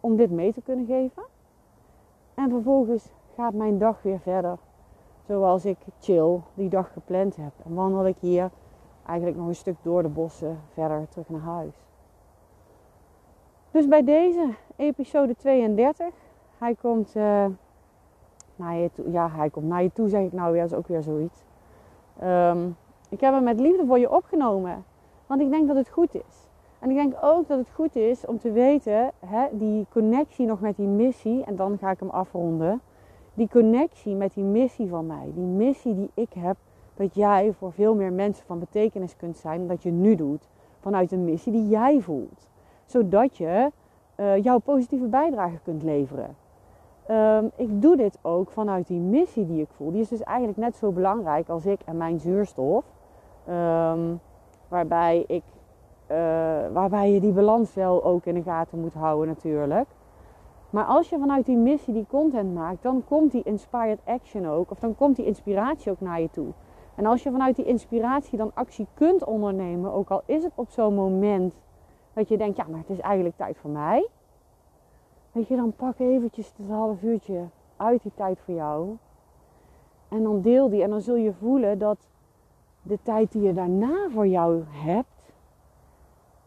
om 0.00 0.16
dit 0.16 0.30
mee 0.30 0.52
te 0.52 0.62
kunnen 0.62 0.86
geven. 0.86 1.22
En 2.34 2.50
vervolgens 2.50 3.12
gaat 3.34 3.54
mijn 3.54 3.78
dag 3.78 4.02
weer 4.02 4.20
verder 4.20 4.58
zoals 5.26 5.64
ik 5.64 5.78
chill 6.00 6.40
die 6.54 6.68
dag 6.68 6.92
gepland 6.92 7.36
heb. 7.36 7.52
En 7.64 7.74
wandel 7.74 8.06
ik 8.06 8.16
hier 8.20 8.50
eigenlijk 9.06 9.38
nog 9.38 9.46
een 9.46 9.54
stuk 9.54 9.76
door 9.82 10.02
de 10.02 10.08
bossen 10.08 10.58
verder 10.72 11.08
terug 11.08 11.28
naar 11.28 11.40
huis. 11.40 11.74
Dus 13.72 13.88
bij 13.88 14.04
deze 14.04 14.48
episode 14.76 15.36
32. 15.36 16.06
Hij 16.58 16.74
komt 16.74 17.16
uh, 17.16 17.46
naar 18.56 18.74
je 18.74 18.90
toe. 18.92 19.10
Ja, 19.10 19.30
hij 19.30 19.50
komt 19.50 19.66
naar 19.66 19.82
je 19.82 19.92
toe, 19.92 20.08
zeg 20.08 20.22
ik 20.22 20.32
nou. 20.32 20.56
Dat 20.56 20.66
is 20.66 20.76
ook 20.76 20.88
weer 20.88 21.02
zoiets. 21.02 21.44
Um, 22.22 22.76
ik 23.08 23.20
heb 23.20 23.32
hem 23.32 23.42
met 23.42 23.60
liefde 23.60 23.86
voor 23.86 23.98
je 23.98 24.10
opgenomen. 24.10 24.84
Want 25.26 25.40
ik 25.40 25.50
denk 25.50 25.66
dat 25.66 25.76
het 25.76 25.88
goed 25.88 26.14
is. 26.14 26.48
En 26.78 26.90
ik 26.90 26.96
denk 26.96 27.14
ook 27.22 27.48
dat 27.48 27.58
het 27.58 27.70
goed 27.74 27.96
is 27.96 28.26
om 28.26 28.38
te 28.38 28.52
weten, 28.52 29.10
hè, 29.26 29.46
die 29.52 29.86
connectie 29.90 30.46
nog 30.46 30.60
met 30.60 30.76
die 30.76 30.86
missie, 30.86 31.44
en 31.44 31.56
dan 31.56 31.78
ga 31.78 31.90
ik 31.90 32.00
hem 32.00 32.10
afronden. 32.10 32.80
Die 33.34 33.48
connectie 33.48 34.14
met 34.14 34.34
die 34.34 34.44
missie 34.44 34.88
van 34.88 35.06
mij, 35.06 35.30
die 35.34 35.44
missie 35.44 35.94
die 35.94 36.10
ik 36.14 36.32
heb, 36.32 36.56
dat 36.94 37.14
jij 37.14 37.52
voor 37.52 37.72
veel 37.72 37.94
meer 37.94 38.12
mensen 38.12 38.46
van 38.46 38.58
betekenis 38.58 39.16
kunt 39.16 39.36
zijn 39.36 39.58
dan 39.58 39.68
dat 39.68 39.82
je 39.82 39.90
nu 39.90 40.14
doet. 40.14 40.48
Vanuit 40.80 41.12
een 41.12 41.24
missie 41.24 41.52
die 41.52 41.68
jij 41.68 42.00
voelt. 42.00 42.50
Zodat 42.92 43.36
je 43.36 43.70
uh, 44.16 44.42
jouw 44.42 44.58
positieve 44.58 45.06
bijdrage 45.06 45.58
kunt 45.64 45.82
leveren. 45.82 46.36
Um, 47.10 47.50
ik 47.56 47.82
doe 47.82 47.96
dit 47.96 48.18
ook 48.22 48.50
vanuit 48.50 48.86
die 48.86 48.98
missie 48.98 49.46
die 49.46 49.62
ik 49.62 49.68
voel. 49.70 49.90
Die 49.90 50.00
is 50.00 50.08
dus 50.08 50.22
eigenlijk 50.22 50.58
net 50.58 50.76
zo 50.76 50.90
belangrijk 50.90 51.48
als 51.48 51.66
ik 51.66 51.80
en 51.84 51.96
mijn 51.96 52.18
zuurstof. 52.20 52.84
Um, 53.48 54.20
waarbij, 54.68 55.24
ik, 55.26 55.42
uh, 56.10 56.16
waarbij 56.72 57.12
je 57.12 57.20
die 57.20 57.32
balans 57.32 57.74
wel 57.74 58.04
ook 58.04 58.24
in 58.24 58.34
de 58.34 58.42
gaten 58.42 58.80
moet 58.80 58.94
houden 58.94 59.28
natuurlijk. 59.28 59.88
Maar 60.70 60.84
als 60.84 61.08
je 61.08 61.18
vanuit 61.18 61.46
die 61.46 61.56
missie 61.56 61.94
die 61.94 62.06
content 62.08 62.54
maakt, 62.54 62.82
dan 62.82 63.04
komt 63.08 63.32
die 63.32 63.42
inspired 63.42 64.00
action 64.04 64.48
ook. 64.48 64.70
Of 64.70 64.78
dan 64.78 64.96
komt 64.96 65.16
die 65.16 65.26
inspiratie 65.26 65.92
ook 65.92 66.00
naar 66.00 66.20
je 66.20 66.30
toe. 66.30 66.48
En 66.94 67.06
als 67.06 67.22
je 67.22 67.30
vanuit 67.30 67.56
die 67.56 67.64
inspiratie 67.64 68.38
dan 68.38 68.50
actie 68.54 68.86
kunt 68.94 69.24
ondernemen, 69.24 69.92
ook 69.92 70.10
al 70.10 70.22
is 70.26 70.42
het 70.42 70.52
op 70.54 70.70
zo'n 70.70 70.94
moment 70.94 71.54
dat 72.12 72.28
je 72.28 72.36
denkt, 72.36 72.56
ja, 72.56 72.66
maar 72.68 72.78
het 72.78 72.90
is 72.90 73.00
eigenlijk 73.00 73.36
tijd 73.36 73.58
voor 73.58 73.70
mij. 73.70 74.08
Weet 75.32 75.48
je, 75.48 75.56
dan 75.56 75.72
pak 75.72 75.98
eventjes 75.98 76.52
het 76.56 76.68
half 76.68 77.02
uurtje 77.02 77.48
uit 77.76 78.02
die 78.02 78.12
tijd 78.14 78.40
voor 78.40 78.54
jou. 78.54 78.96
En 80.08 80.22
dan 80.22 80.40
deel 80.40 80.68
die. 80.68 80.82
En 80.82 80.90
dan 80.90 81.00
zul 81.00 81.16
je 81.16 81.32
voelen 81.32 81.78
dat 81.78 82.08
de 82.82 82.98
tijd 83.02 83.32
die 83.32 83.42
je 83.42 83.52
daarna 83.52 84.08
voor 84.10 84.26
jou 84.26 84.62
hebt, 84.68 85.32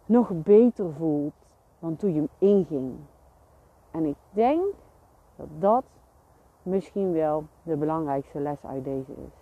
nog 0.05 0.29
beter 0.33 0.93
voelt 0.93 1.33
dan 1.79 1.95
toen 1.95 2.13
je 2.13 2.19
hem 2.19 2.29
inging. 2.37 2.95
En 3.91 4.05
ik 4.05 4.15
denk 4.29 4.63
dat 5.35 5.47
dat 5.59 5.83
misschien 6.63 7.11
wel 7.11 7.43
de 7.63 7.75
belangrijkste 7.75 8.39
les 8.39 8.65
uit 8.65 8.83
deze 8.83 9.11
is. 9.11 9.33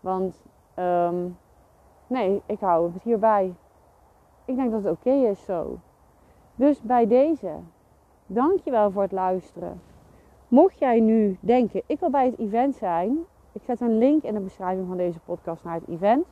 Want, 0.00 0.44
um, 0.76 1.38
nee, 2.06 2.42
ik 2.46 2.60
hou 2.60 2.92
het 2.92 3.02
hierbij. 3.02 3.54
Ik 4.46 4.56
denk 4.56 4.70
dat 4.70 4.84
het 4.84 4.92
oké 4.92 5.10
is 5.10 5.44
zo. 5.44 5.78
Dus 6.54 6.82
bij 6.82 7.06
deze, 7.06 7.52
dankjewel 8.26 8.90
voor 8.90 9.02
het 9.02 9.12
luisteren. 9.12 9.80
Mocht 10.48 10.78
jij 10.78 11.00
nu 11.00 11.36
denken, 11.40 11.82
ik 11.86 12.00
wil 12.00 12.10
bij 12.10 12.26
het 12.26 12.38
event 12.38 12.74
zijn, 12.74 13.18
ik 13.52 13.62
zet 13.64 13.80
een 13.80 13.98
link 13.98 14.22
in 14.22 14.34
de 14.34 14.40
beschrijving 14.40 14.86
van 14.86 14.96
deze 14.96 15.18
podcast 15.20 15.64
naar 15.64 15.74
het 15.74 15.88
event. 15.88 16.26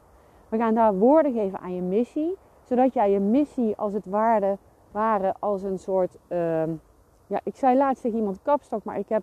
We 0.49 0.57
gaan 0.57 0.75
daar 0.75 0.95
woorden 0.95 1.33
geven 1.33 1.59
aan 1.59 1.75
je 1.75 1.83
missie, 1.83 2.37
zodat 2.63 2.95
jij 2.95 3.11
je 3.11 3.21
missie 3.21 3.77
als 3.77 3.93
het 3.93 4.07
ware, 4.07 4.59
ware 4.91 5.35
als 5.39 5.63
een 5.63 5.79
soort, 5.79 6.19
uh, 6.29 6.63
ja, 7.27 7.41
ik 7.45 7.57
zei 7.57 7.77
laatst 7.77 8.03
tegen 8.03 8.19
iemand 8.19 8.43
kapstok, 8.43 8.85
maar 8.85 8.99
ik 8.99 9.09
heb 9.09 9.23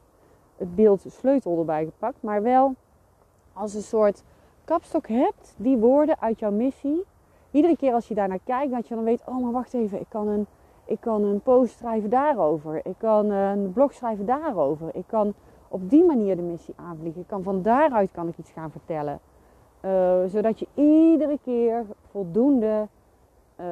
het 0.58 0.76
beeld 0.76 1.06
sleutel 1.08 1.60
erbij 1.60 1.86
gepakt, 1.86 2.22
maar 2.22 2.42
wel 2.42 2.76
als 3.54 3.74
een 3.74 3.82
soort 3.82 4.24
kapstok 4.64 5.08
hebt, 5.08 5.56
die 5.58 5.78
woorden 5.78 6.20
uit 6.20 6.40
jouw 6.40 6.52
missie. 6.52 7.04
Iedere 7.52 7.78
keer 7.78 7.94
als 7.94 8.08
je 8.08 8.16
daar 8.16 8.28
naar 8.28 8.40
kijkt, 8.44 8.72
dat 8.72 8.88
je 8.88 8.96
dan 8.96 9.04
weet, 9.04 9.22
oh 9.26 9.42
maar 9.42 9.52
wacht 9.52 9.74
even, 9.74 10.00
ik 10.00 10.10
kan 10.10 10.28
een, 10.28 10.46
ik 10.86 11.00
kan 11.00 11.24
een 11.24 11.42
post 11.42 11.78
schrijven 11.78 12.10
daarover. 12.10 12.82
Ik 12.84 12.96
kan 12.98 13.30
een 13.30 13.74
blog 13.74 13.94
schrijven 13.94 14.26
daarover. 14.26 14.90
Ik 14.94 15.08
kan 15.08 15.34
op 15.68 15.90
die 15.90 16.04
manier 16.04 16.36
de 16.36 16.42
missie 16.42 16.74
aanvliegen. 16.78 17.22
Ik 17.22 17.28
kan 17.28 17.44
van 17.44 17.62
daaruit 17.62 18.12
kan 18.12 18.28
ik 18.28 18.38
iets 18.38 18.52
gaan 18.52 18.72
vertellen. 18.72 19.20
Uh, 19.86 19.92
zodat 20.26 20.60
je 20.60 20.68
iedere 20.74 21.40
keer 21.44 21.86
voldoende 22.10 22.88
uh, 23.60 23.66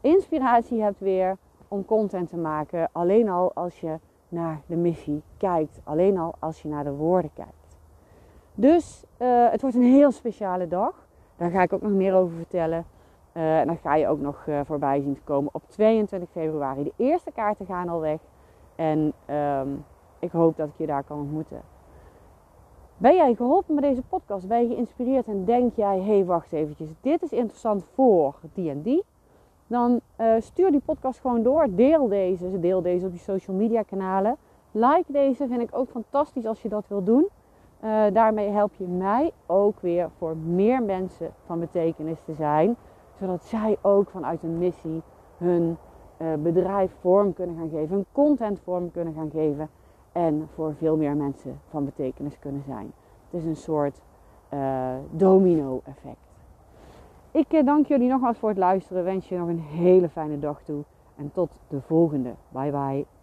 inspiratie 0.00 0.82
hebt 0.82 1.00
weer 1.00 1.36
om 1.68 1.84
content 1.84 2.28
te 2.28 2.36
maken. 2.36 2.88
Alleen 2.92 3.28
al 3.28 3.52
als 3.54 3.80
je 3.80 3.98
naar 4.28 4.60
de 4.66 4.76
missie 4.76 5.22
kijkt. 5.36 5.80
Alleen 5.84 6.18
al 6.18 6.34
als 6.38 6.62
je 6.62 6.68
naar 6.68 6.84
de 6.84 6.92
woorden 6.92 7.30
kijkt. 7.34 7.76
Dus 8.54 9.04
uh, 9.18 9.50
het 9.50 9.60
wordt 9.60 9.76
een 9.76 9.82
heel 9.82 10.10
speciale 10.10 10.68
dag. 10.68 11.06
Daar 11.36 11.50
ga 11.50 11.62
ik 11.62 11.72
ook 11.72 11.82
nog 11.82 11.92
meer 11.92 12.14
over 12.14 12.36
vertellen. 12.36 12.84
Uh, 13.38 13.58
en 13.58 13.66
dan 13.66 13.76
ga 13.76 13.94
je 13.94 14.08
ook 14.08 14.20
nog 14.20 14.46
uh, 14.46 14.60
voorbij 14.64 15.00
zien 15.00 15.14
te 15.14 15.20
komen 15.20 15.50
op 15.54 15.62
22 15.68 16.28
februari. 16.30 16.84
De 16.84 16.92
eerste 16.96 17.30
kaarten 17.32 17.66
gaan 17.66 17.88
al 17.88 18.00
weg. 18.00 18.20
En 18.76 19.12
um, 19.30 19.84
ik 20.18 20.30
hoop 20.30 20.56
dat 20.56 20.68
ik 20.68 20.74
je 20.76 20.86
daar 20.86 21.02
kan 21.02 21.18
ontmoeten. 21.18 21.60
Ben 22.96 23.14
jij 23.14 23.34
geholpen 23.34 23.74
met 23.74 23.84
deze 23.84 24.02
podcast? 24.02 24.48
Ben 24.48 24.60
je 24.60 24.74
geïnspireerd 24.74 25.26
en 25.26 25.44
denk 25.44 25.74
jij, 25.74 25.96
hé 25.98 26.14
hey, 26.14 26.24
wacht 26.24 26.52
eventjes, 26.52 26.88
dit 27.00 27.22
is 27.22 27.32
interessant 27.32 27.84
voor 27.94 28.34
die 28.54 28.70
en 28.70 28.82
die? 28.82 29.04
Dan 29.66 30.00
uh, 30.20 30.34
stuur 30.38 30.70
die 30.70 30.82
podcast 30.84 31.20
gewoon 31.20 31.42
door. 31.42 31.66
Deel 31.70 32.08
deze. 32.08 32.60
Deel 32.60 32.82
deze 32.82 33.06
op 33.06 33.12
je 33.12 33.18
social 33.18 33.56
media 33.56 33.82
kanalen. 33.82 34.36
Like 34.70 35.12
deze 35.12 35.46
vind 35.48 35.60
ik 35.60 35.68
ook 35.70 35.90
fantastisch 35.90 36.46
als 36.46 36.62
je 36.62 36.68
dat 36.68 36.88
wil 36.88 37.04
doen. 37.04 37.28
Daarmee 38.12 38.48
help 38.48 38.74
je 38.76 38.84
mij 38.84 39.32
ook 39.46 39.80
weer 39.80 40.10
voor 40.16 40.36
meer 40.36 40.82
mensen 40.82 41.30
van 41.46 41.60
betekenis 41.60 42.20
te 42.24 42.34
zijn. 42.34 42.76
Zodat 43.18 43.44
zij 43.44 43.78
ook 43.80 44.10
vanuit 44.10 44.42
een 44.42 44.58
missie 44.58 45.02
hun 45.36 45.76
uh, 46.18 46.34
bedrijf 46.34 46.92
vorm 47.00 47.32
kunnen 47.32 47.56
gaan 47.56 47.68
geven. 47.68 47.94
Hun 47.94 48.06
content 48.12 48.60
vorm 48.60 48.90
kunnen 48.90 49.14
gaan 49.14 49.30
geven 49.30 49.68
en 50.12 50.48
voor 50.54 50.74
veel 50.74 50.96
meer 50.96 51.16
mensen 51.16 51.60
van 51.68 51.84
betekenis 51.84 52.38
kunnen 52.38 52.62
zijn. 52.66 52.92
Het 53.30 53.40
is 53.40 53.44
een 53.46 53.56
soort 53.56 54.00
uh, 54.54 54.94
domino-effect. 55.10 56.16
Ik 57.30 57.52
uh, 57.52 57.66
dank 57.66 57.86
jullie 57.86 58.08
nogmaals 58.08 58.38
voor 58.38 58.48
het 58.48 58.58
luisteren. 58.58 59.04
Wens 59.04 59.28
je 59.28 59.38
nog 59.38 59.48
een 59.48 59.60
hele 59.60 60.08
fijne 60.08 60.38
dag 60.38 60.62
toe. 60.62 60.84
En 61.16 61.30
tot 61.32 61.50
de 61.68 61.80
volgende. 61.80 62.34
Bye 62.48 62.70
bye. 62.70 63.17